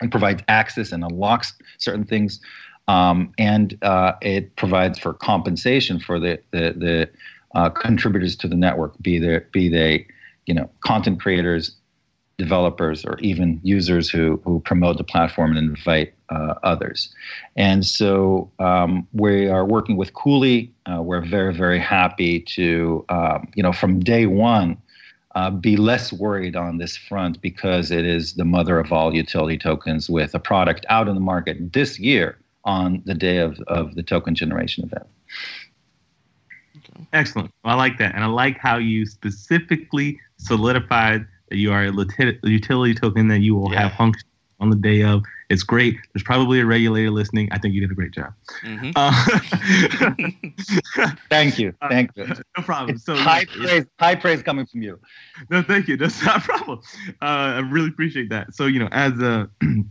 and 0.00 0.10
provides 0.10 0.42
access 0.48 0.92
and 0.92 1.04
unlocks 1.04 1.54
certain 1.78 2.04
things. 2.04 2.40
Um, 2.88 3.32
and 3.38 3.76
uh, 3.82 4.12
it 4.22 4.54
provides 4.56 4.98
for 4.98 5.12
compensation 5.12 5.98
for 5.98 6.20
the 6.20 6.38
the, 6.52 6.74
the 6.76 7.10
uh, 7.54 7.70
contributors 7.70 8.36
to 8.36 8.48
the 8.48 8.54
network, 8.54 8.96
be 9.00 9.18
they 9.18 9.40
be 9.50 9.68
they 9.68 10.06
you 10.46 10.54
know 10.54 10.70
content 10.80 11.20
creators, 11.20 11.74
developers, 12.38 13.04
or 13.04 13.18
even 13.20 13.58
users 13.64 14.08
who 14.08 14.40
who 14.44 14.60
promote 14.60 14.98
the 14.98 15.04
platform 15.04 15.56
and 15.56 15.76
invite 15.76 16.14
uh, 16.28 16.54
others. 16.62 17.12
And 17.56 17.84
so 17.84 18.50
um, 18.60 19.08
we 19.12 19.48
are 19.48 19.64
working 19.64 19.96
with 19.96 20.14
Cooley. 20.14 20.72
Uh, 20.86 21.02
we're 21.02 21.24
very 21.24 21.52
very 21.52 21.80
happy 21.80 22.40
to 22.40 23.04
um, 23.08 23.48
you 23.56 23.64
know 23.64 23.72
from 23.72 23.98
day 23.98 24.26
one 24.26 24.76
uh, 25.36 25.50
be 25.50 25.76
less 25.76 26.14
worried 26.14 26.56
on 26.56 26.78
this 26.78 26.96
front 26.96 27.40
because 27.42 27.90
it 27.90 28.06
is 28.06 28.34
the 28.34 28.44
mother 28.44 28.80
of 28.80 28.90
all 28.90 29.14
utility 29.14 29.58
tokens 29.58 30.08
with 30.08 30.34
a 30.34 30.38
product 30.38 30.86
out 30.88 31.08
in 31.08 31.14
the 31.14 31.20
market 31.20 31.74
this 31.74 31.98
year 31.98 32.38
on 32.64 33.02
the 33.04 33.14
day 33.14 33.36
of, 33.36 33.60
of 33.68 33.94
the 33.96 34.02
token 34.02 34.34
generation 34.34 34.82
event. 34.82 35.06
Excellent. 37.12 37.50
Well, 37.62 37.74
I 37.74 37.76
like 37.76 37.98
that. 37.98 38.14
And 38.14 38.24
I 38.24 38.28
like 38.28 38.56
how 38.56 38.78
you 38.78 39.04
specifically 39.04 40.18
solidified 40.38 41.26
that 41.50 41.56
you 41.58 41.70
are 41.70 41.82
a 41.82 41.92
utility 42.44 42.94
token 42.94 43.28
that 43.28 43.40
you 43.40 43.54
will 43.54 43.70
yeah. 43.70 43.88
have 43.88 43.98
function 43.98 44.26
on 44.60 44.70
the 44.70 44.76
day 44.76 45.02
of. 45.02 45.22
It's 45.48 45.62
great. 45.62 45.96
There's 46.12 46.24
probably 46.24 46.60
a 46.60 46.66
regulator 46.66 47.10
listening. 47.10 47.48
I 47.52 47.58
think 47.58 47.74
you 47.74 47.80
did 47.80 47.90
a 47.90 47.94
great 47.94 48.10
job. 48.12 48.32
Mm-hmm. 48.64 48.90
Uh, 48.96 49.12
thank 51.30 51.58
you. 51.58 51.72
Uh, 51.80 51.88
thank 51.90 52.10
you. 52.16 52.26
No 52.26 52.64
problem. 52.64 52.98
So 52.98 53.14
high 53.14 53.44
praise, 53.44 53.84
high 53.98 54.16
praise 54.16 54.42
coming 54.42 54.66
from 54.66 54.82
you. 54.82 54.98
No, 55.50 55.62
thank 55.62 55.88
you. 55.88 55.96
That's 55.96 56.22
not 56.24 56.38
a 56.38 56.40
problem. 56.40 56.80
Uh, 57.22 57.24
I 57.24 57.58
really 57.60 57.88
appreciate 57.88 58.30
that. 58.30 58.54
So 58.54 58.66
you 58.66 58.80
know, 58.80 58.88
as 58.90 59.12
a 59.20 59.48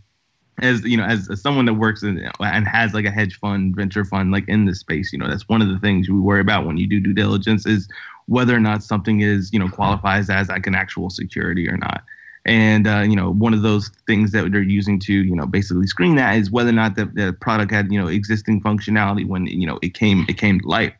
as 0.61 0.83
you 0.83 0.97
know, 0.97 1.05
as, 1.05 1.29
as 1.29 1.41
someone 1.41 1.65
that 1.65 1.73
works 1.75 2.03
in 2.03 2.29
and 2.39 2.67
has 2.67 2.93
like 2.93 3.05
a 3.05 3.11
hedge 3.11 3.39
fund, 3.39 3.75
venture 3.75 4.05
fund, 4.05 4.31
like 4.31 4.47
in 4.47 4.65
this 4.65 4.79
space, 4.79 5.11
you 5.11 5.19
know, 5.19 5.27
that's 5.27 5.47
one 5.49 5.61
of 5.61 5.69
the 5.69 5.79
things 5.79 6.09
we 6.09 6.19
worry 6.19 6.41
about 6.41 6.65
when 6.65 6.77
you 6.77 6.87
do 6.87 6.99
due 6.99 7.13
diligence 7.13 7.65
is 7.65 7.87
whether 8.27 8.55
or 8.55 8.59
not 8.59 8.83
something 8.83 9.21
is, 9.21 9.51
you 9.53 9.59
know, 9.59 9.69
qualifies 9.69 10.29
as 10.29 10.49
like 10.49 10.65
an 10.67 10.75
actual 10.75 11.09
security 11.09 11.69
or 11.69 11.77
not. 11.77 12.03
And 12.45 12.87
uh, 12.87 12.99
you 12.99 13.15
know, 13.15 13.31
one 13.31 13.53
of 13.53 13.63
those 13.63 13.89
things 14.05 14.31
that 14.31 14.51
they're 14.51 14.61
using 14.61 14.99
to 15.01 15.13
you 15.13 15.35
know 15.35 15.45
basically 15.45 15.87
screen 15.87 16.15
that 16.15 16.37
is 16.37 16.51
whether 16.51 16.69
or 16.69 16.73
not 16.73 16.95
the, 16.95 17.05
the 17.05 17.33
product 17.41 17.71
had 17.71 17.91
you 17.91 17.99
know 17.99 18.07
existing 18.07 18.61
functionality 18.61 19.25
when 19.27 19.47
you 19.47 19.65
know 19.65 19.79
it 19.81 19.93
came 19.93 20.25
it 20.29 20.37
came 20.37 20.59
to 20.59 20.67
light. 20.67 20.93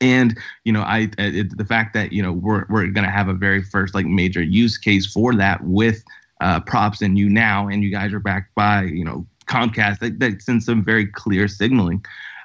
And 0.00 0.38
you 0.64 0.72
know, 0.72 0.82
I 0.82 1.10
it, 1.18 1.56
the 1.58 1.64
fact 1.64 1.94
that 1.94 2.12
you 2.12 2.22
know 2.22 2.32
we're 2.32 2.64
we're 2.68 2.86
gonna 2.86 3.10
have 3.10 3.28
a 3.28 3.34
very 3.34 3.62
first 3.62 3.94
like 3.94 4.06
major 4.06 4.42
use 4.42 4.78
case 4.78 5.04
for 5.06 5.34
that 5.34 5.64
with 5.64 6.04
uh, 6.40 6.60
props 6.60 7.02
and 7.02 7.16
YouNow, 7.16 7.72
and 7.72 7.82
you 7.82 7.90
guys 7.90 8.12
are 8.12 8.20
backed 8.20 8.54
by 8.54 8.82
you 8.82 9.04
know 9.04 9.26
Comcast. 9.46 9.98
That, 9.98 10.20
that 10.20 10.42
sends 10.42 10.66
some 10.66 10.84
very 10.84 11.06
clear 11.06 11.48
signaling. 11.48 12.04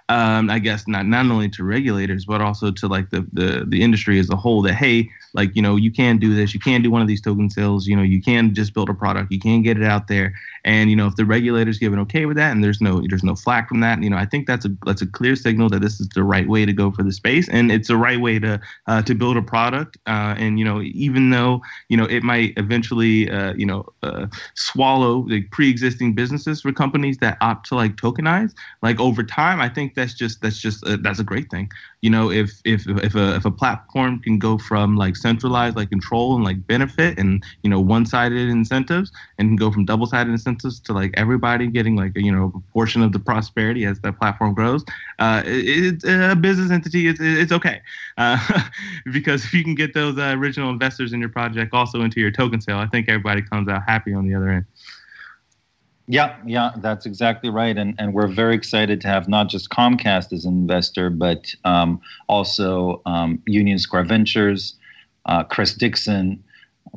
Um, 0.10 0.50
I 0.50 0.60
guess 0.60 0.88
not 0.88 1.06
not 1.06 1.26
only 1.26 1.50
to 1.50 1.64
regulators 1.64 2.26
but 2.26 2.42
also 2.42 2.72
to 2.72 2.88
like 2.88 3.10
the, 3.10 3.26
the 3.32 3.66
the 3.68 3.82
industry 3.82 4.20
as 4.20 4.30
a 4.30 4.36
whole 4.36 4.62
that 4.64 4.74
hey 4.74 5.10
like 5.34 5.56
you 5.56 5.62
know 5.62 5.76
you 5.76 5.92
can 5.92 6.18
do 6.18 6.36
this 6.36 6.54
you 6.54 6.60
can 6.60 6.82
do 6.82 6.92
one 6.92 7.02
of 7.02 7.08
these 7.08 7.22
token 7.22 7.50
sales 7.50 7.88
you 7.88 7.96
know 7.96 8.04
you 8.04 8.22
can 8.22 8.54
just 8.54 8.74
build 8.74 8.90
a 8.90 8.94
product 8.94 9.32
you 9.32 9.40
can 9.40 9.62
get 9.62 9.78
it 9.78 9.84
out 9.84 10.08
there. 10.08 10.34
And 10.66 10.90
you 10.90 10.96
know 10.96 11.08
if 11.08 11.18
the 11.18 11.26
regulators 11.26 11.78
give 11.78 11.92
an 11.92 12.00
okay 12.00 12.26
with 12.26 12.38
that 12.38 12.52
and 12.54 12.64
there's 12.64 12.80
no 12.80 13.02
there's 13.10 13.24
no 13.24 13.36
flack 13.36 13.68
from 13.68 13.82
that 13.82 14.02
you 14.02 14.10
know 14.10 14.16
I 14.16 14.26
think 14.26 14.48
that's 14.48 14.66
a 14.66 14.70
that's 14.86 15.02
a 15.02 15.08
clear 15.08 15.36
signal 15.36 15.68
that 15.70 15.82
this 15.82 16.00
is 16.00 16.08
the 16.10 16.24
right 16.24 16.48
way 16.48 16.66
to 16.66 16.72
go 16.72 16.90
for 16.90 17.04
the 17.04 17.12
space 17.12 17.50
and 17.50 17.70
it's 17.70 17.90
the 17.90 17.98
right 17.98 18.22
way 18.22 18.40
to 18.40 18.62
uh, 18.88 19.02
to 19.02 19.14
build 19.14 19.36
a 19.36 19.42
product. 19.42 19.98
Uh, 20.08 20.36
and 20.38 20.60
you 20.60 20.66
know 20.66 20.82
even 20.82 21.32
though 21.32 21.62
you 21.90 21.98
know 21.98 22.06
it 22.06 22.24
might 22.24 22.54
eventually 22.56 23.30
uh, 23.30 23.54
you 23.56 23.66
know 23.66 23.86
uh, 24.04 24.28
swallow 24.54 25.28
the 25.28 25.42
pre-existing 25.52 26.14
businesses 26.14 26.62
for 26.62 26.72
companies 26.72 27.18
that 27.18 27.38
opt 27.42 27.68
to 27.68 27.76
like 27.76 27.98
tokenize 27.98 28.54
like 28.82 29.00
over 29.02 29.22
time 29.22 29.60
I 29.60 29.68
think 29.68 29.96
that's 30.04 30.14
just 30.14 30.42
that's 30.42 30.60
just 30.60 30.86
uh, 30.86 30.98
that's 31.00 31.20
a 31.20 31.24
great 31.24 31.50
thing. 31.50 31.72
You 32.02 32.10
know 32.10 32.30
if 32.30 32.52
if 32.66 32.86
if 32.88 33.16
a 33.16 33.36
if 33.36 33.46
a 33.46 33.52
platform 33.52 34.20
can 34.20 34.38
go 34.38 34.58
from 34.58 34.98
like 34.98 35.16
centralized 35.16 35.78
like 35.78 35.90
control 35.90 36.36
and 36.36 36.44
like 36.44 36.68
benefit 36.68 37.18
and 37.18 37.42
you 37.64 37.70
know 37.70 37.80
one-sided 37.80 38.50
incentives 38.50 39.12
and 39.38 39.50
can 39.50 39.56
go 39.56 39.72
from 39.72 39.86
double-sided 39.86 40.30
incentives 40.30 40.82
to 40.82 40.94
like 40.94 41.12
everybody 41.16 41.68
getting 41.68 41.96
like 41.96 42.12
a, 42.18 42.22
you 42.22 42.32
know 42.32 42.52
a 42.54 42.74
portion 42.74 43.02
of 43.02 43.14
the 43.14 43.20
prosperity 43.20 43.86
as 43.86 44.00
that 44.02 44.20
platform 44.20 44.54
grows 44.54 44.84
uh 45.20 45.42
it's 45.46 46.04
it, 46.04 46.32
a 46.32 46.36
business 46.36 46.70
entity. 46.72 47.08
It's, 47.08 47.22
it's 47.22 47.54
okay. 47.54 47.82
Uh, 48.18 48.38
because 49.14 49.46
if 49.46 49.54
you 49.54 49.64
can 49.64 49.76
get 49.76 49.94
those 49.94 50.18
uh, 50.18 50.36
original 50.38 50.70
investors 50.70 51.14
in 51.14 51.20
your 51.22 51.30
project 51.30 51.74
also 51.74 52.02
into 52.02 52.20
your 52.20 52.32
token 52.32 52.60
sale 52.62 52.78
i 52.78 52.88
think 52.88 53.08
everybody 53.10 53.42
comes 53.42 53.68
out 53.68 53.82
happy 53.88 54.14
on 54.14 54.28
the 54.28 54.36
other 54.36 54.50
end 54.50 54.66
yeah, 56.08 56.36
yeah, 56.46 56.72
that's 56.78 57.06
exactly 57.06 57.50
right, 57.50 57.78
and 57.78 57.96
and 57.98 58.14
we're 58.14 58.28
very 58.28 58.56
excited 58.56 59.00
to 59.02 59.08
have 59.08 59.30
not 59.30 59.48
just 59.48 59.70
Comcast 59.70 60.34
as 60.34 60.44
an 60.44 60.54
investor, 60.54 61.10
but 61.10 61.54
um, 61.64 62.02
also 62.28 63.02
um, 63.06 63.42
Union 63.46 63.80
Square 63.80 64.06
Ventures, 64.06 64.76
uh, 65.28 65.44
Chris 65.44 65.74
Dixon, 65.74 66.44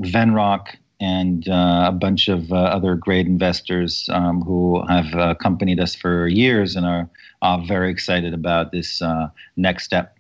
Venrock, 0.01 0.77
and 0.99 1.49
uh, 1.49 1.85
a 1.87 1.92
bunch 1.92 2.27
of 2.27 2.51
uh, 2.51 2.57
other 2.57 2.97
great 2.97 3.27
investors 3.27 4.09
um, 4.12 4.40
who 4.42 4.85
have 4.88 5.14
accompanied 5.14 5.79
us 5.79 5.95
for 5.95 6.27
years 6.27 6.75
and 6.75 6.85
are 6.85 7.09
uh, 7.42 7.59
very 7.59 7.90
excited 7.90 8.35
about 8.35 8.73
this 8.73 9.01
uh, 9.03 9.29
next 9.57 9.85
step. 9.85 10.16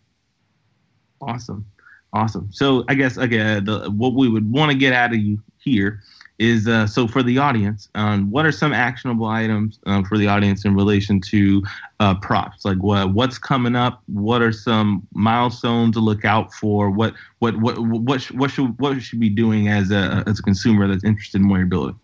Awesome, 1.20 1.66
awesome. 2.12 2.48
So 2.52 2.84
I 2.88 2.94
guess 2.94 3.16
again, 3.16 3.64
the, 3.64 3.90
what 3.90 4.14
we 4.14 4.28
would 4.28 4.52
want 4.52 4.70
to 4.70 4.78
get 4.78 4.92
out 4.92 5.12
of 5.12 5.18
you 5.18 5.42
here 5.58 6.02
is 6.38 6.68
uh, 6.68 6.86
so 6.86 7.08
for 7.08 7.22
the 7.22 7.38
audience, 7.38 7.88
um, 7.94 8.30
what 8.30 8.44
are 8.44 8.52
some 8.52 8.72
actionable 8.72 9.26
items 9.26 9.78
um, 9.86 10.04
for 10.04 10.18
the 10.18 10.26
audience 10.26 10.64
in 10.64 10.74
relation 10.74 11.20
to 11.22 11.62
uh, 12.00 12.14
props? 12.16 12.64
Like 12.64 12.78
what 12.78 13.14
what's 13.14 13.38
coming 13.38 13.74
up? 13.74 14.02
What 14.06 14.42
are 14.42 14.52
some 14.52 15.06
milestones 15.12 15.94
to 15.94 16.00
look 16.00 16.24
out 16.24 16.52
for? 16.52 16.90
What 16.90 17.14
what 17.38 17.56
what 17.58 17.78
what 17.78 18.20
sh- 18.20 18.32
what 18.32 18.50
should 18.50 18.78
what 18.78 19.00
should 19.00 19.20
be 19.20 19.30
doing 19.30 19.68
as 19.68 19.90
a 19.90 20.22
as 20.26 20.38
a 20.38 20.42
consumer 20.42 20.86
that's 20.86 21.04
interested 21.04 21.40
in 21.40 21.48
what 21.48 21.56
you're 21.56 21.66
building? 21.66 21.98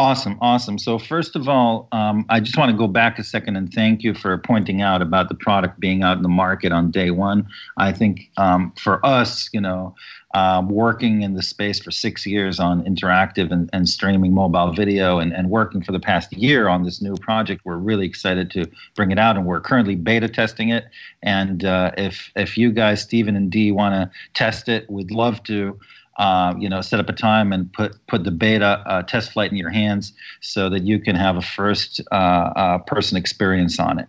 Awesome, 0.00 0.38
awesome. 0.40 0.78
So 0.78 0.96
first 0.96 1.34
of 1.34 1.48
all, 1.48 1.88
um, 1.90 2.24
I 2.28 2.38
just 2.38 2.56
want 2.56 2.70
to 2.70 2.76
go 2.76 2.86
back 2.86 3.18
a 3.18 3.24
second 3.24 3.56
and 3.56 3.72
thank 3.72 4.04
you 4.04 4.14
for 4.14 4.38
pointing 4.38 4.80
out 4.80 5.02
about 5.02 5.28
the 5.28 5.34
product 5.34 5.80
being 5.80 6.04
out 6.04 6.16
in 6.16 6.22
the 6.22 6.28
market 6.28 6.70
on 6.70 6.92
day 6.92 7.10
one. 7.10 7.48
I 7.78 7.90
think 7.90 8.30
um, 8.36 8.72
for 8.78 9.04
us, 9.04 9.50
you 9.52 9.60
know, 9.60 9.96
um, 10.34 10.68
working 10.68 11.22
in 11.22 11.34
the 11.34 11.42
space 11.42 11.80
for 11.80 11.90
six 11.90 12.26
years 12.26 12.60
on 12.60 12.84
interactive 12.84 13.50
and, 13.50 13.68
and 13.72 13.88
streaming 13.88 14.34
mobile 14.34 14.72
video 14.72 15.18
and, 15.18 15.32
and 15.32 15.50
working 15.50 15.82
for 15.82 15.90
the 15.90 15.98
past 15.98 16.32
year 16.32 16.68
on 16.68 16.84
this 16.84 17.02
new 17.02 17.16
project, 17.16 17.62
we're 17.64 17.76
really 17.76 18.06
excited 18.06 18.52
to 18.52 18.66
bring 18.94 19.10
it 19.10 19.18
out, 19.18 19.36
and 19.36 19.46
we're 19.46 19.60
currently 19.60 19.96
beta 19.96 20.28
testing 20.28 20.68
it. 20.68 20.84
And 21.24 21.64
uh, 21.64 21.90
if 21.96 22.30
if 22.36 22.56
you 22.56 22.70
guys, 22.70 23.02
Stephen 23.02 23.34
and 23.34 23.50
Dee, 23.50 23.72
want 23.72 23.94
to 23.94 24.16
test 24.34 24.68
it, 24.68 24.88
we'd 24.88 25.10
love 25.10 25.42
to. 25.44 25.76
Uh, 26.18 26.52
you 26.58 26.68
know, 26.68 26.80
set 26.80 26.98
up 26.98 27.08
a 27.08 27.12
time 27.12 27.52
and 27.52 27.72
put 27.72 27.94
put 28.08 28.24
the 28.24 28.30
beta 28.32 28.82
uh, 28.86 29.02
test 29.02 29.30
flight 29.30 29.52
in 29.52 29.56
your 29.56 29.70
hands 29.70 30.12
so 30.40 30.68
that 30.68 30.82
you 30.82 30.98
can 30.98 31.14
have 31.14 31.36
a 31.36 31.40
first 31.40 32.00
uh, 32.10 32.14
uh 32.14 32.78
person 32.78 33.16
experience 33.16 33.78
on 33.78 34.00
it. 34.00 34.08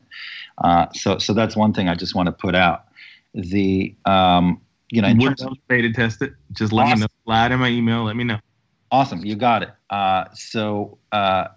Uh, 0.58 0.88
so 0.92 1.20
so 1.20 1.34
that's 1.34 1.56
one 1.56 1.72
thing 1.72 1.88
I 1.88 1.94
just 1.94 2.16
want 2.16 2.26
to 2.26 2.32
put 2.32 2.56
out. 2.56 2.86
The 3.36 3.94
um, 4.06 4.60
you 4.90 5.04
know, 5.04 5.14
we're 5.20 5.36
beta 5.68 5.94
test 5.94 6.24
it. 6.24 6.34
Just 6.52 6.74
let 6.74 6.88
awesome. 6.88 7.00
me 7.00 7.02
know. 7.02 7.08
Slide 7.26 7.52
in 7.52 7.60
my 7.60 7.70
email. 7.70 8.06
Let 8.06 8.16
me 8.16 8.24
know. 8.24 8.40
Awesome, 8.92 9.24
you 9.24 9.36
got 9.36 9.62
it. 9.62 9.70
so 10.34 10.98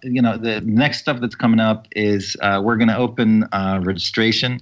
you 0.03 0.21
know, 0.21 0.37
the 0.37 0.61
next 0.61 0.99
stuff 0.99 1.19
that's 1.19 1.33
coming 1.33 1.59
up 1.61 1.87
is 1.95 2.37
we're 2.61 2.77
going 2.77 2.89
to 2.89 2.97
open 2.97 3.47
registration 3.81 4.61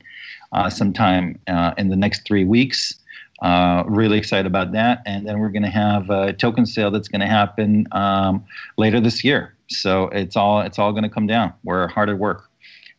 sometime 0.69 1.37
in 1.77 1.89
the 1.89 1.97
next 1.97 2.25
three 2.25 2.45
weeks. 2.45 3.00
Uh, 3.41 3.83
really 3.87 4.17
excited 4.17 4.45
about 4.45 4.71
that. 4.71 5.01
And 5.05 5.27
then 5.27 5.39
we're 5.39 5.49
going 5.49 5.63
to 5.63 5.69
have 5.69 6.09
a 6.09 6.33
token 6.33 6.65
sale 6.65 6.91
that's 6.91 7.07
going 7.07 7.21
to 7.21 7.27
happen 7.27 7.87
um, 7.91 8.45
later 8.77 8.99
this 8.99 9.23
year. 9.23 9.55
So 9.67 10.09
it's 10.09 10.35
all 10.35 10.61
it's 10.61 10.77
all 10.77 10.91
going 10.91 11.03
to 11.03 11.09
come 11.09 11.27
down. 11.27 11.53
We're 11.63 11.87
hard 11.87 12.09
at 12.09 12.19
work. 12.19 12.49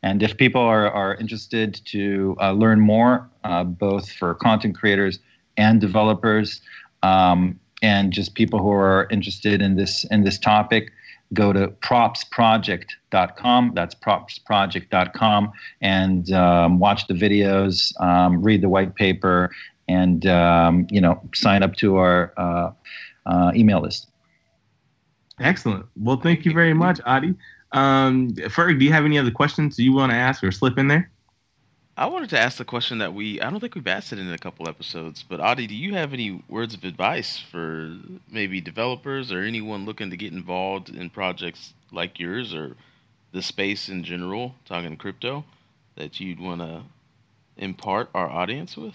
And 0.03 0.23
if 0.23 0.37
people 0.37 0.61
are, 0.61 0.91
are 0.91 1.15
interested 1.15 1.81
to 1.87 2.37
uh, 2.41 2.53
learn 2.53 2.81
more, 2.81 3.31
uh, 3.45 3.63
both 3.63 4.11
for 4.11 4.35
content 4.35 4.77
creators 4.77 5.21
and 5.57 5.81
developers, 5.81 6.61
um, 7.05 7.61
and 7.83 8.13
just 8.13 8.35
people 8.35 8.59
who 8.59 8.71
are 8.71 9.07
interested 9.11 9.63
in 9.63 9.77
this 9.77 10.05
in 10.11 10.25
this 10.25 10.39
topic, 10.39 10.91
go 11.33 11.53
to 11.53 11.69
propsproject.com. 11.69 13.73
That's 13.75 13.95
propsproject.com 13.95 15.53
and 15.81 16.33
um, 16.33 16.79
watch 16.79 17.07
the 17.07 17.15
videos, 17.15 17.99
um, 18.01 18.43
read 18.43 18.61
the 18.61 18.69
white 18.69 18.95
paper, 18.95 19.51
and 19.93 20.27
um, 20.27 20.87
you 20.91 21.01
know 21.01 21.21
sign 21.35 21.63
up 21.63 21.77
to 21.77 21.97
our 21.97 22.33
uh, 22.37 22.71
uh, 23.27 23.53
email 23.55 23.81
list. 23.81 24.09
Excellent. 25.41 25.87
Well, 25.97 26.21
thank 26.21 26.45
you 26.45 26.53
very 26.53 26.75
much, 26.75 27.01
Adi. 27.05 27.35
Um, 27.73 28.33
Ferg, 28.35 28.79
do 28.79 28.85
you 28.85 28.93
have 28.93 29.05
any 29.05 29.19
other 29.19 29.31
questions 29.31 29.79
you 29.79 29.93
want 29.93 30.13
to 30.13 30.17
ask 30.17 30.45
or 30.45 30.53
slip 30.53 30.79
in 30.79 30.89
there? 30.89 31.11
I 31.97 32.07
wanted 32.07 32.31
to 32.31 32.41
ask 32.41 32.57
the 32.57 32.65
question 32.65 32.99
that 32.99 33.13
we 33.13 33.41
I 33.41 33.51
don't 33.51 33.61
think 33.61 33.75
we've 33.75 33.87
asked 33.87 34.13
it 34.13 34.19
in 34.19 34.33
a 34.33 34.39
couple 34.39 34.69
episodes, 34.69 35.25
but 35.29 35.41
Adi, 35.41 35.67
do 35.67 35.75
you 35.75 35.95
have 35.95 36.13
any 36.13 36.43
words 36.49 36.75
of 36.75 36.85
advice 36.85 37.39
for 37.39 37.99
maybe 38.31 38.61
developers 38.61 39.31
or 39.31 39.41
anyone 39.41 39.85
looking 39.85 40.11
to 40.11 40.17
get 40.17 40.33
involved 40.33 40.89
in 40.89 41.11
projects 41.11 41.75
like 41.91 42.19
yours 42.19 42.55
or 42.55 42.77
the 43.33 43.43
space 43.43 43.89
in 43.89 44.05
general, 44.05 44.55
talking 44.65 44.97
crypto, 44.97 45.45
that 45.97 46.19
you'd 46.19 46.41
want 46.41 46.61
to 46.63 46.83
impart 47.59 48.09
our 48.15 48.29
audience 48.29 48.77
with? 48.77 48.95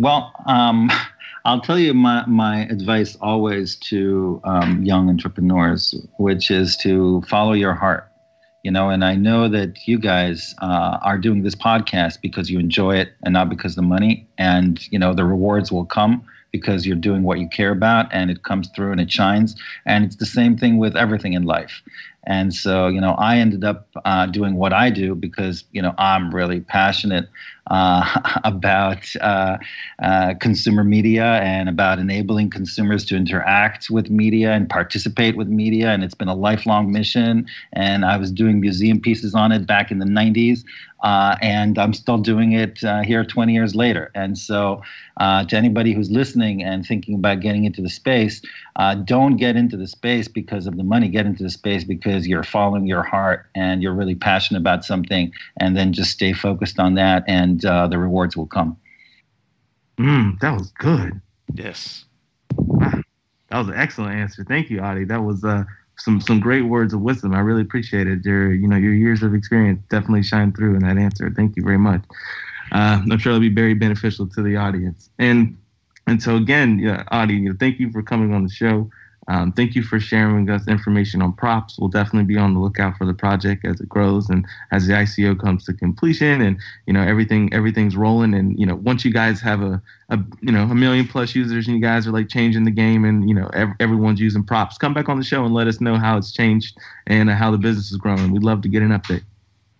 Well, 0.00 0.32
um, 0.46 0.90
I'll 1.44 1.60
tell 1.60 1.78
you 1.78 1.94
my, 1.94 2.26
my 2.26 2.62
advice 2.66 3.16
always 3.20 3.76
to 3.90 4.40
um, 4.44 4.82
young 4.84 5.08
entrepreneurs, 5.08 5.94
which 6.18 6.50
is 6.50 6.76
to 6.78 7.22
follow 7.28 7.52
your 7.52 7.74
heart. 7.74 8.10
You 8.64 8.72
know, 8.72 8.90
and 8.90 9.04
I 9.04 9.14
know 9.14 9.48
that 9.48 9.86
you 9.86 9.96
guys 9.96 10.52
uh, 10.60 10.98
are 11.00 11.18
doing 11.18 11.44
this 11.44 11.54
podcast 11.54 12.20
because 12.20 12.50
you 12.50 12.58
enjoy 12.58 12.96
it 12.96 13.12
and 13.22 13.32
not 13.32 13.48
because 13.48 13.76
the 13.76 13.82
money. 13.82 14.28
And, 14.38 14.80
you 14.90 14.98
know, 14.98 15.14
the 15.14 15.24
rewards 15.24 15.70
will 15.70 15.84
come 15.86 16.26
because 16.50 16.84
you're 16.84 16.96
doing 16.96 17.22
what 17.22 17.38
you 17.38 17.48
care 17.48 17.70
about 17.70 18.12
and 18.12 18.28
it 18.28 18.42
comes 18.42 18.68
through 18.74 18.90
and 18.90 19.00
it 19.00 19.10
shines. 19.10 19.54
And 19.84 20.04
it's 20.04 20.16
the 20.16 20.26
same 20.26 20.56
thing 20.58 20.78
with 20.78 20.96
everything 20.96 21.34
in 21.34 21.44
life. 21.44 21.80
And 22.26 22.52
so, 22.52 22.88
you 22.88 23.00
know, 23.00 23.12
I 23.12 23.38
ended 23.38 23.64
up 23.64 23.88
uh, 24.04 24.26
doing 24.26 24.56
what 24.56 24.72
I 24.72 24.90
do 24.90 25.14
because, 25.14 25.64
you 25.72 25.80
know, 25.80 25.94
I'm 25.96 26.34
really 26.34 26.60
passionate 26.60 27.28
uh, 27.70 28.20
about 28.44 29.04
uh, 29.20 29.58
uh, 30.00 30.34
consumer 30.40 30.84
media 30.84 31.40
and 31.42 31.68
about 31.68 31.98
enabling 31.98 32.50
consumers 32.50 33.04
to 33.06 33.16
interact 33.16 33.90
with 33.90 34.10
media 34.10 34.52
and 34.52 34.68
participate 34.68 35.36
with 35.36 35.48
media. 35.48 35.90
And 35.90 36.04
it's 36.04 36.14
been 36.14 36.28
a 36.28 36.34
lifelong 36.34 36.92
mission. 36.92 37.46
And 37.72 38.04
I 38.04 38.16
was 38.16 38.30
doing 38.30 38.60
museum 38.60 39.00
pieces 39.00 39.34
on 39.34 39.52
it 39.52 39.66
back 39.66 39.90
in 39.90 39.98
the 39.98 40.06
90s. 40.06 40.64
Uh, 41.02 41.36
and 41.42 41.78
I'm 41.78 41.92
still 41.92 42.18
doing 42.18 42.52
it 42.52 42.82
uh, 42.82 43.02
here 43.02 43.22
20 43.22 43.52
years 43.52 43.74
later. 43.74 44.10
And 44.14 44.36
so, 44.36 44.82
to 45.20 45.46
anybody 45.52 45.92
who's 45.92 46.10
listening 46.10 46.62
and 46.62 46.86
thinking 46.86 47.14
about 47.16 47.40
getting 47.40 47.64
into 47.64 47.82
the 47.82 47.90
space, 47.90 48.40
don't 49.04 49.36
get 49.36 49.56
into 49.56 49.76
the 49.76 49.86
space 49.86 50.26
because 50.26 50.66
of 50.66 50.76
the 50.76 50.82
money. 50.82 51.08
Get 51.08 51.26
into 51.26 51.42
the 51.42 51.50
space 51.50 51.84
because 51.84 52.15
you're 52.24 52.44
following 52.44 52.86
your 52.86 53.02
heart 53.02 53.46
and 53.54 53.82
you're 53.82 53.94
really 53.94 54.14
passionate 54.14 54.60
about 54.60 54.84
something, 54.84 55.32
and 55.56 55.76
then 55.76 55.92
just 55.92 56.12
stay 56.12 56.32
focused 56.32 56.78
on 56.78 56.94
that. 56.94 57.24
And 57.26 57.46
and 57.46 57.64
uh, 57.64 57.86
the 57.86 57.98
rewards 57.98 58.36
will 58.36 58.46
come. 58.46 58.76
Mm, 59.98 60.38
that 60.40 60.52
was 60.52 60.70
good. 60.72 61.20
Yes. 61.54 62.04
Wow. 62.56 63.02
That 63.48 63.58
was 63.58 63.68
an 63.68 63.74
excellent 63.74 64.16
answer. 64.16 64.44
Thank 64.44 64.68
you, 64.68 64.80
Adi. 64.80 65.04
That 65.04 65.22
was 65.22 65.44
uh, 65.44 65.64
some 65.96 66.20
some 66.20 66.40
great 66.40 66.62
words 66.62 66.92
of 66.92 67.00
wisdom. 67.00 67.34
I 67.34 67.40
really 67.40 67.62
appreciate 67.62 68.06
it. 68.06 68.24
Your 68.24 68.52
you 68.52 68.68
know 68.68 68.76
your 68.76 68.92
years 68.92 69.22
of 69.22 69.34
experience 69.34 69.80
definitely 69.88 70.22
shine 70.22 70.52
through 70.52 70.74
in 70.74 70.80
that 70.80 70.98
answer. 70.98 71.30
Thank 71.30 71.56
you 71.56 71.62
very 71.62 71.78
much. 71.78 72.02
Uh, 72.72 73.00
I'm 73.10 73.18
sure 73.18 73.32
it'll 73.32 73.40
be 73.40 73.48
very 73.48 73.74
beneficial 73.74 74.26
to 74.26 74.42
the 74.42 74.56
audience. 74.56 75.08
And 75.18 75.56
and 76.06 76.22
so 76.22 76.36
again, 76.36 76.78
yeah, 76.78 77.04
Adi, 77.08 77.34
you 77.34 77.50
know, 77.50 77.56
thank 77.58 77.78
you 77.78 77.90
for 77.90 78.02
coming 78.02 78.34
on 78.34 78.42
the 78.42 78.50
show. 78.50 78.90
Um, 79.28 79.52
thank 79.52 79.74
you 79.74 79.82
for 79.82 79.98
sharing 79.98 80.44
with 80.44 80.54
us 80.54 80.68
information 80.68 81.20
on 81.20 81.32
props. 81.32 81.78
We'll 81.78 81.88
definitely 81.88 82.26
be 82.26 82.38
on 82.38 82.54
the 82.54 82.60
lookout 82.60 82.96
for 82.96 83.04
the 83.04 83.14
project 83.14 83.64
as 83.64 83.80
it 83.80 83.88
grows 83.88 84.30
and 84.30 84.46
as 84.70 84.86
the 84.86 84.94
ICO 84.94 85.38
comes 85.38 85.64
to 85.64 85.72
completion 85.72 86.40
and 86.40 86.58
you 86.86 86.92
know 86.92 87.02
everything 87.02 87.52
everything's 87.52 87.96
rolling 87.96 88.34
and 88.34 88.58
you 88.58 88.66
know 88.66 88.76
once 88.76 89.04
you 89.04 89.12
guys 89.12 89.40
have 89.40 89.62
a, 89.62 89.82
a 90.10 90.18
you 90.42 90.52
know 90.52 90.62
a 90.64 90.74
million 90.74 91.08
plus 91.08 91.34
users 91.34 91.66
and 91.66 91.76
you 91.76 91.82
guys 91.82 92.06
are 92.06 92.12
like 92.12 92.28
changing 92.28 92.64
the 92.64 92.70
game 92.70 93.04
and 93.04 93.28
you 93.28 93.34
know 93.34 93.48
ev- 93.52 93.74
everyone's 93.80 94.20
using 94.20 94.44
props, 94.44 94.78
come 94.78 94.94
back 94.94 95.08
on 95.08 95.18
the 95.18 95.24
show 95.24 95.44
and 95.44 95.54
let 95.54 95.66
us 95.66 95.80
know 95.80 95.96
how 95.96 96.16
it's 96.16 96.30
changed 96.30 96.78
and 97.06 97.28
uh, 97.28 97.34
how 97.34 97.50
the 97.50 97.58
business 97.58 97.90
is 97.90 97.96
growing. 97.96 98.30
We'd 98.30 98.44
love 98.44 98.62
to 98.62 98.68
get 98.68 98.82
an 98.82 98.90
update. 98.90 99.22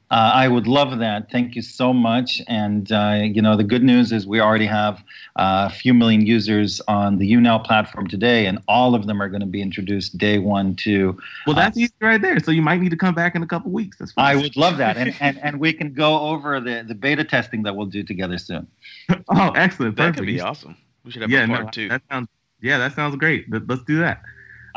Uh, 0.09 0.31
I 0.35 0.47
would 0.47 0.69
love 0.69 0.99
that. 1.01 1.33
Thank 1.33 1.57
you 1.57 1.63
so 1.63 1.93
much. 1.93 2.41
And 2.47 2.93
uh, 2.93 3.23
you 3.23 3.43
know, 3.43 3.57
the 3.57 3.65
good 3.65 3.83
news 3.83 4.13
is 4.13 4.25
we 4.25 4.41
already 4.41 4.67
have 4.67 5.03
uh, 5.35 5.69
a 5.69 5.75
few 5.75 5.93
million 5.93 6.25
users 6.25 6.81
on 6.87 7.19
the 7.19 7.33
YouNow 7.33 7.65
platform 7.65 8.07
today, 8.07 8.47
and 8.47 8.61
all 8.69 8.95
of 8.95 9.07
them 9.07 9.21
are 9.21 9.29
going 9.29 9.41
to 9.41 9.47
be 9.47 9.61
introduced 9.61 10.17
day 10.17 10.39
one 10.39 10.77
to. 10.77 11.19
Well, 11.47 11.57
that's 11.57 11.77
easy 11.77 11.93
right 12.01 12.23
there. 12.23 12.39
So 12.39 12.53
you 12.53 12.63
might 12.63 12.81
need 12.81 12.91
to 12.91 12.97
come 12.97 13.15
back 13.15 13.35
in 13.35 13.43
a 13.43 13.47
couple 13.49 13.73
weeks. 13.73 13.99
That's. 13.99 14.13
I 14.17 14.37
would 14.37 14.57
love 14.57 14.77
that, 14.77 14.97
and, 14.97 15.13
and 15.21 15.39
and 15.43 15.59
we 15.59 15.73
can 15.73 15.93
go 15.93 16.21
over 16.21 16.61
the 16.61 16.85
the 16.87 16.95
beta 16.95 17.25
testing 17.25 17.65
that 17.65 17.75
we'll 17.75 17.87
do 17.87 18.05
together 18.05 18.39
soon. 18.39 18.69
oh, 19.29 19.51
excellent! 19.57 19.97
That 19.97 20.15
could 20.15 20.27
be 20.27 20.41
awesome. 20.41 20.77
We 21.05 21.11
should 21.11 21.23
have 21.23 21.31
yeah, 21.33 21.45
a 21.45 21.49
part 21.49 21.65
no, 21.65 21.71
two. 21.71 21.89
That 21.89 22.03
sounds 22.09 22.29
yeah, 22.61 22.79
that 22.79 22.95
sounds 22.95 23.17
great. 23.17 23.47
Let's 23.51 23.83
do 23.83 23.99
that. 23.99 24.23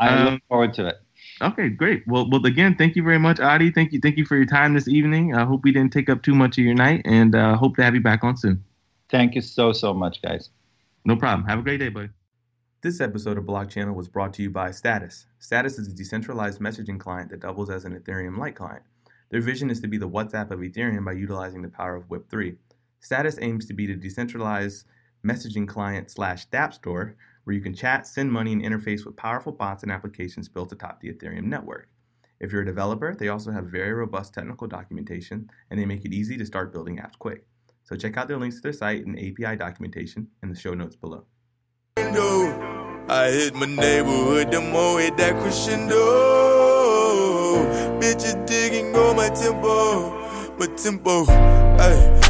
I 0.00 0.08
um, 0.08 0.34
look 0.34 0.42
forward 0.48 0.74
to 0.74 0.88
it. 0.88 1.00
Okay, 1.42 1.70
great. 1.70 2.06
Well, 2.06 2.28
well, 2.28 2.44
again, 2.44 2.76
thank 2.76 2.96
you 2.96 3.02
very 3.02 3.18
much, 3.18 3.40
Adi. 3.40 3.70
Thank 3.70 3.92
you, 3.92 4.00
thank 4.00 4.18
you 4.18 4.26
for 4.26 4.36
your 4.36 4.44
time 4.44 4.74
this 4.74 4.88
evening. 4.88 5.34
I 5.34 5.44
hope 5.44 5.64
we 5.64 5.72
didn't 5.72 5.92
take 5.92 6.10
up 6.10 6.22
too 6.22 6.34
much 6.34 6.58
of 6.58 6.64
your 6.64 6.74
night, 6.74 7.02
and 7.06 7.34
uh, 7.34 7.56
hope 7.56 7.76
to 7.76 7.82
have 7.82 7.94
you 7.94 8.02
back 8.02 8.22
on 8.22 8.36
soon. 8.36 8.62
Thank 9.10 9.34
you 9.34 9.40
so 9.40 9.72
so 9.72 9.94
much, 9.94 10.20
guys. 10.20 10.50
No 11.06 11.16
problem. 11.16 11.48
Have 11.48 11.60
a 11.60 11.62
great 11.62 11.78
day, 11.78 11.88
buddy. 11.88 12.10
This 12.82 13.00
episode 13.00 13.38
of 13.38 13.44
BlockChannel 13.44 13.94
was 13.94 14.08
brought 14.08 14.34
to 14.34 14.42
you 14.42 14.50
by 14.50 14.70
Status. 14.70 15.26
Status 15.38 15.78
is 15.78 15.88
a 15.88 15.94
decentralized 15.94 16.60
messaging 16.60 17.00
client 17.00 17.30
that 17.30 17.40
doubles 17.40 17.70
as 17.70 17.84
an 17.84 17.98
Ethereum 17.98 18.38
Lite 18.38 18.56
client. 18.56 18.82
Their 19.30 19.40
vision 19.40 19.70
is 19.70 19.80
to 19.80 19.88
be 19.88 19.96
the 19.96 20.08
WhatsApp 20.08 20.50
of 20.50 20.60
Ethereum 20.60 21.04
by 21.04 21.12
utilizing 21.12 21.62
the 21.62 21.68
power 21.68 21.96
of 21.96 22.08
Web3. 22.08 22.56
Status 23.00 23.38
aims 23.40 23.64
to 23.66 23.74
be 23.74 23.86
the 23.86 23.94
decentralized 23.94 24.86
messaging 25.26 25.66
client 25.66 26.10
slash 26.10 26.48
dApp 26.48 26.74
store 26.74 27.16
where 27.44 27.54
you 27.54 27.62
can 27.62 27.74
chat, 27.74 28.06
send 28.06 28.32
money, 28.32 28.52
and 28.52 28.62
interface 28.62 29.04
with 29.04 29.16
powerful 29.16 29.52
bots 29.52 29.82
and 29.82 29.92
applications 29.92 30.48
built 30.48 30.72
atop 30.72 31.00
the 31.00 31.12
Ethereum 31.12 31.44
network. 31.44 31.88
If 32.40 32.52
you're 32.52 32.62
a 32.62 32.66
developer, 32.66 33.14
they 33.14 33.28
also 33.28 33.50
have 33.50 33.66
very 33.66 33.92
robust 33.92 34.32
technical 34.32 34.66
documentation 34.66 35.50
and 35.70 35.78
they 35.78 35.84
make 35.84 36.04
it 36.04 36.12
easy 36.12 36.38
to 36.38 36.46
start 36.46 36.72
building 36.72 36.96
apps 36.96 37.18
quick. 37.18 37.44
So 37.84 37.96
check 37.96 38.16
out 38.16 38.28
their 38.28 38.38
links 38.38 38.56
to 38.56 38.62
their 38.62 38.72
site 38.72 39.04
and 39.04 39.18
API 39.18 39.56
documentation 39.56 40.28
in 40.42 40.48
the 40.48 40.58
show 40.58 40.74
notes 40.74 40.96
below. 40.96 41.26
I 41.98 43.30
hit 43.32 43.54
my 43.54 43.66
neighborhood, 43.66 44.52
the 44.52 44.60
that 45.16 45.34
crescendo. 45.40 45.96
Bitches 48.00 48.46
digging 48.46 48.94
on 48.94 49.16
my 49.16 49.28
tempo, 49.28 50.56
my 50.56 50.66
tempo. 50.76 51.24
Ay. 51.28 52.29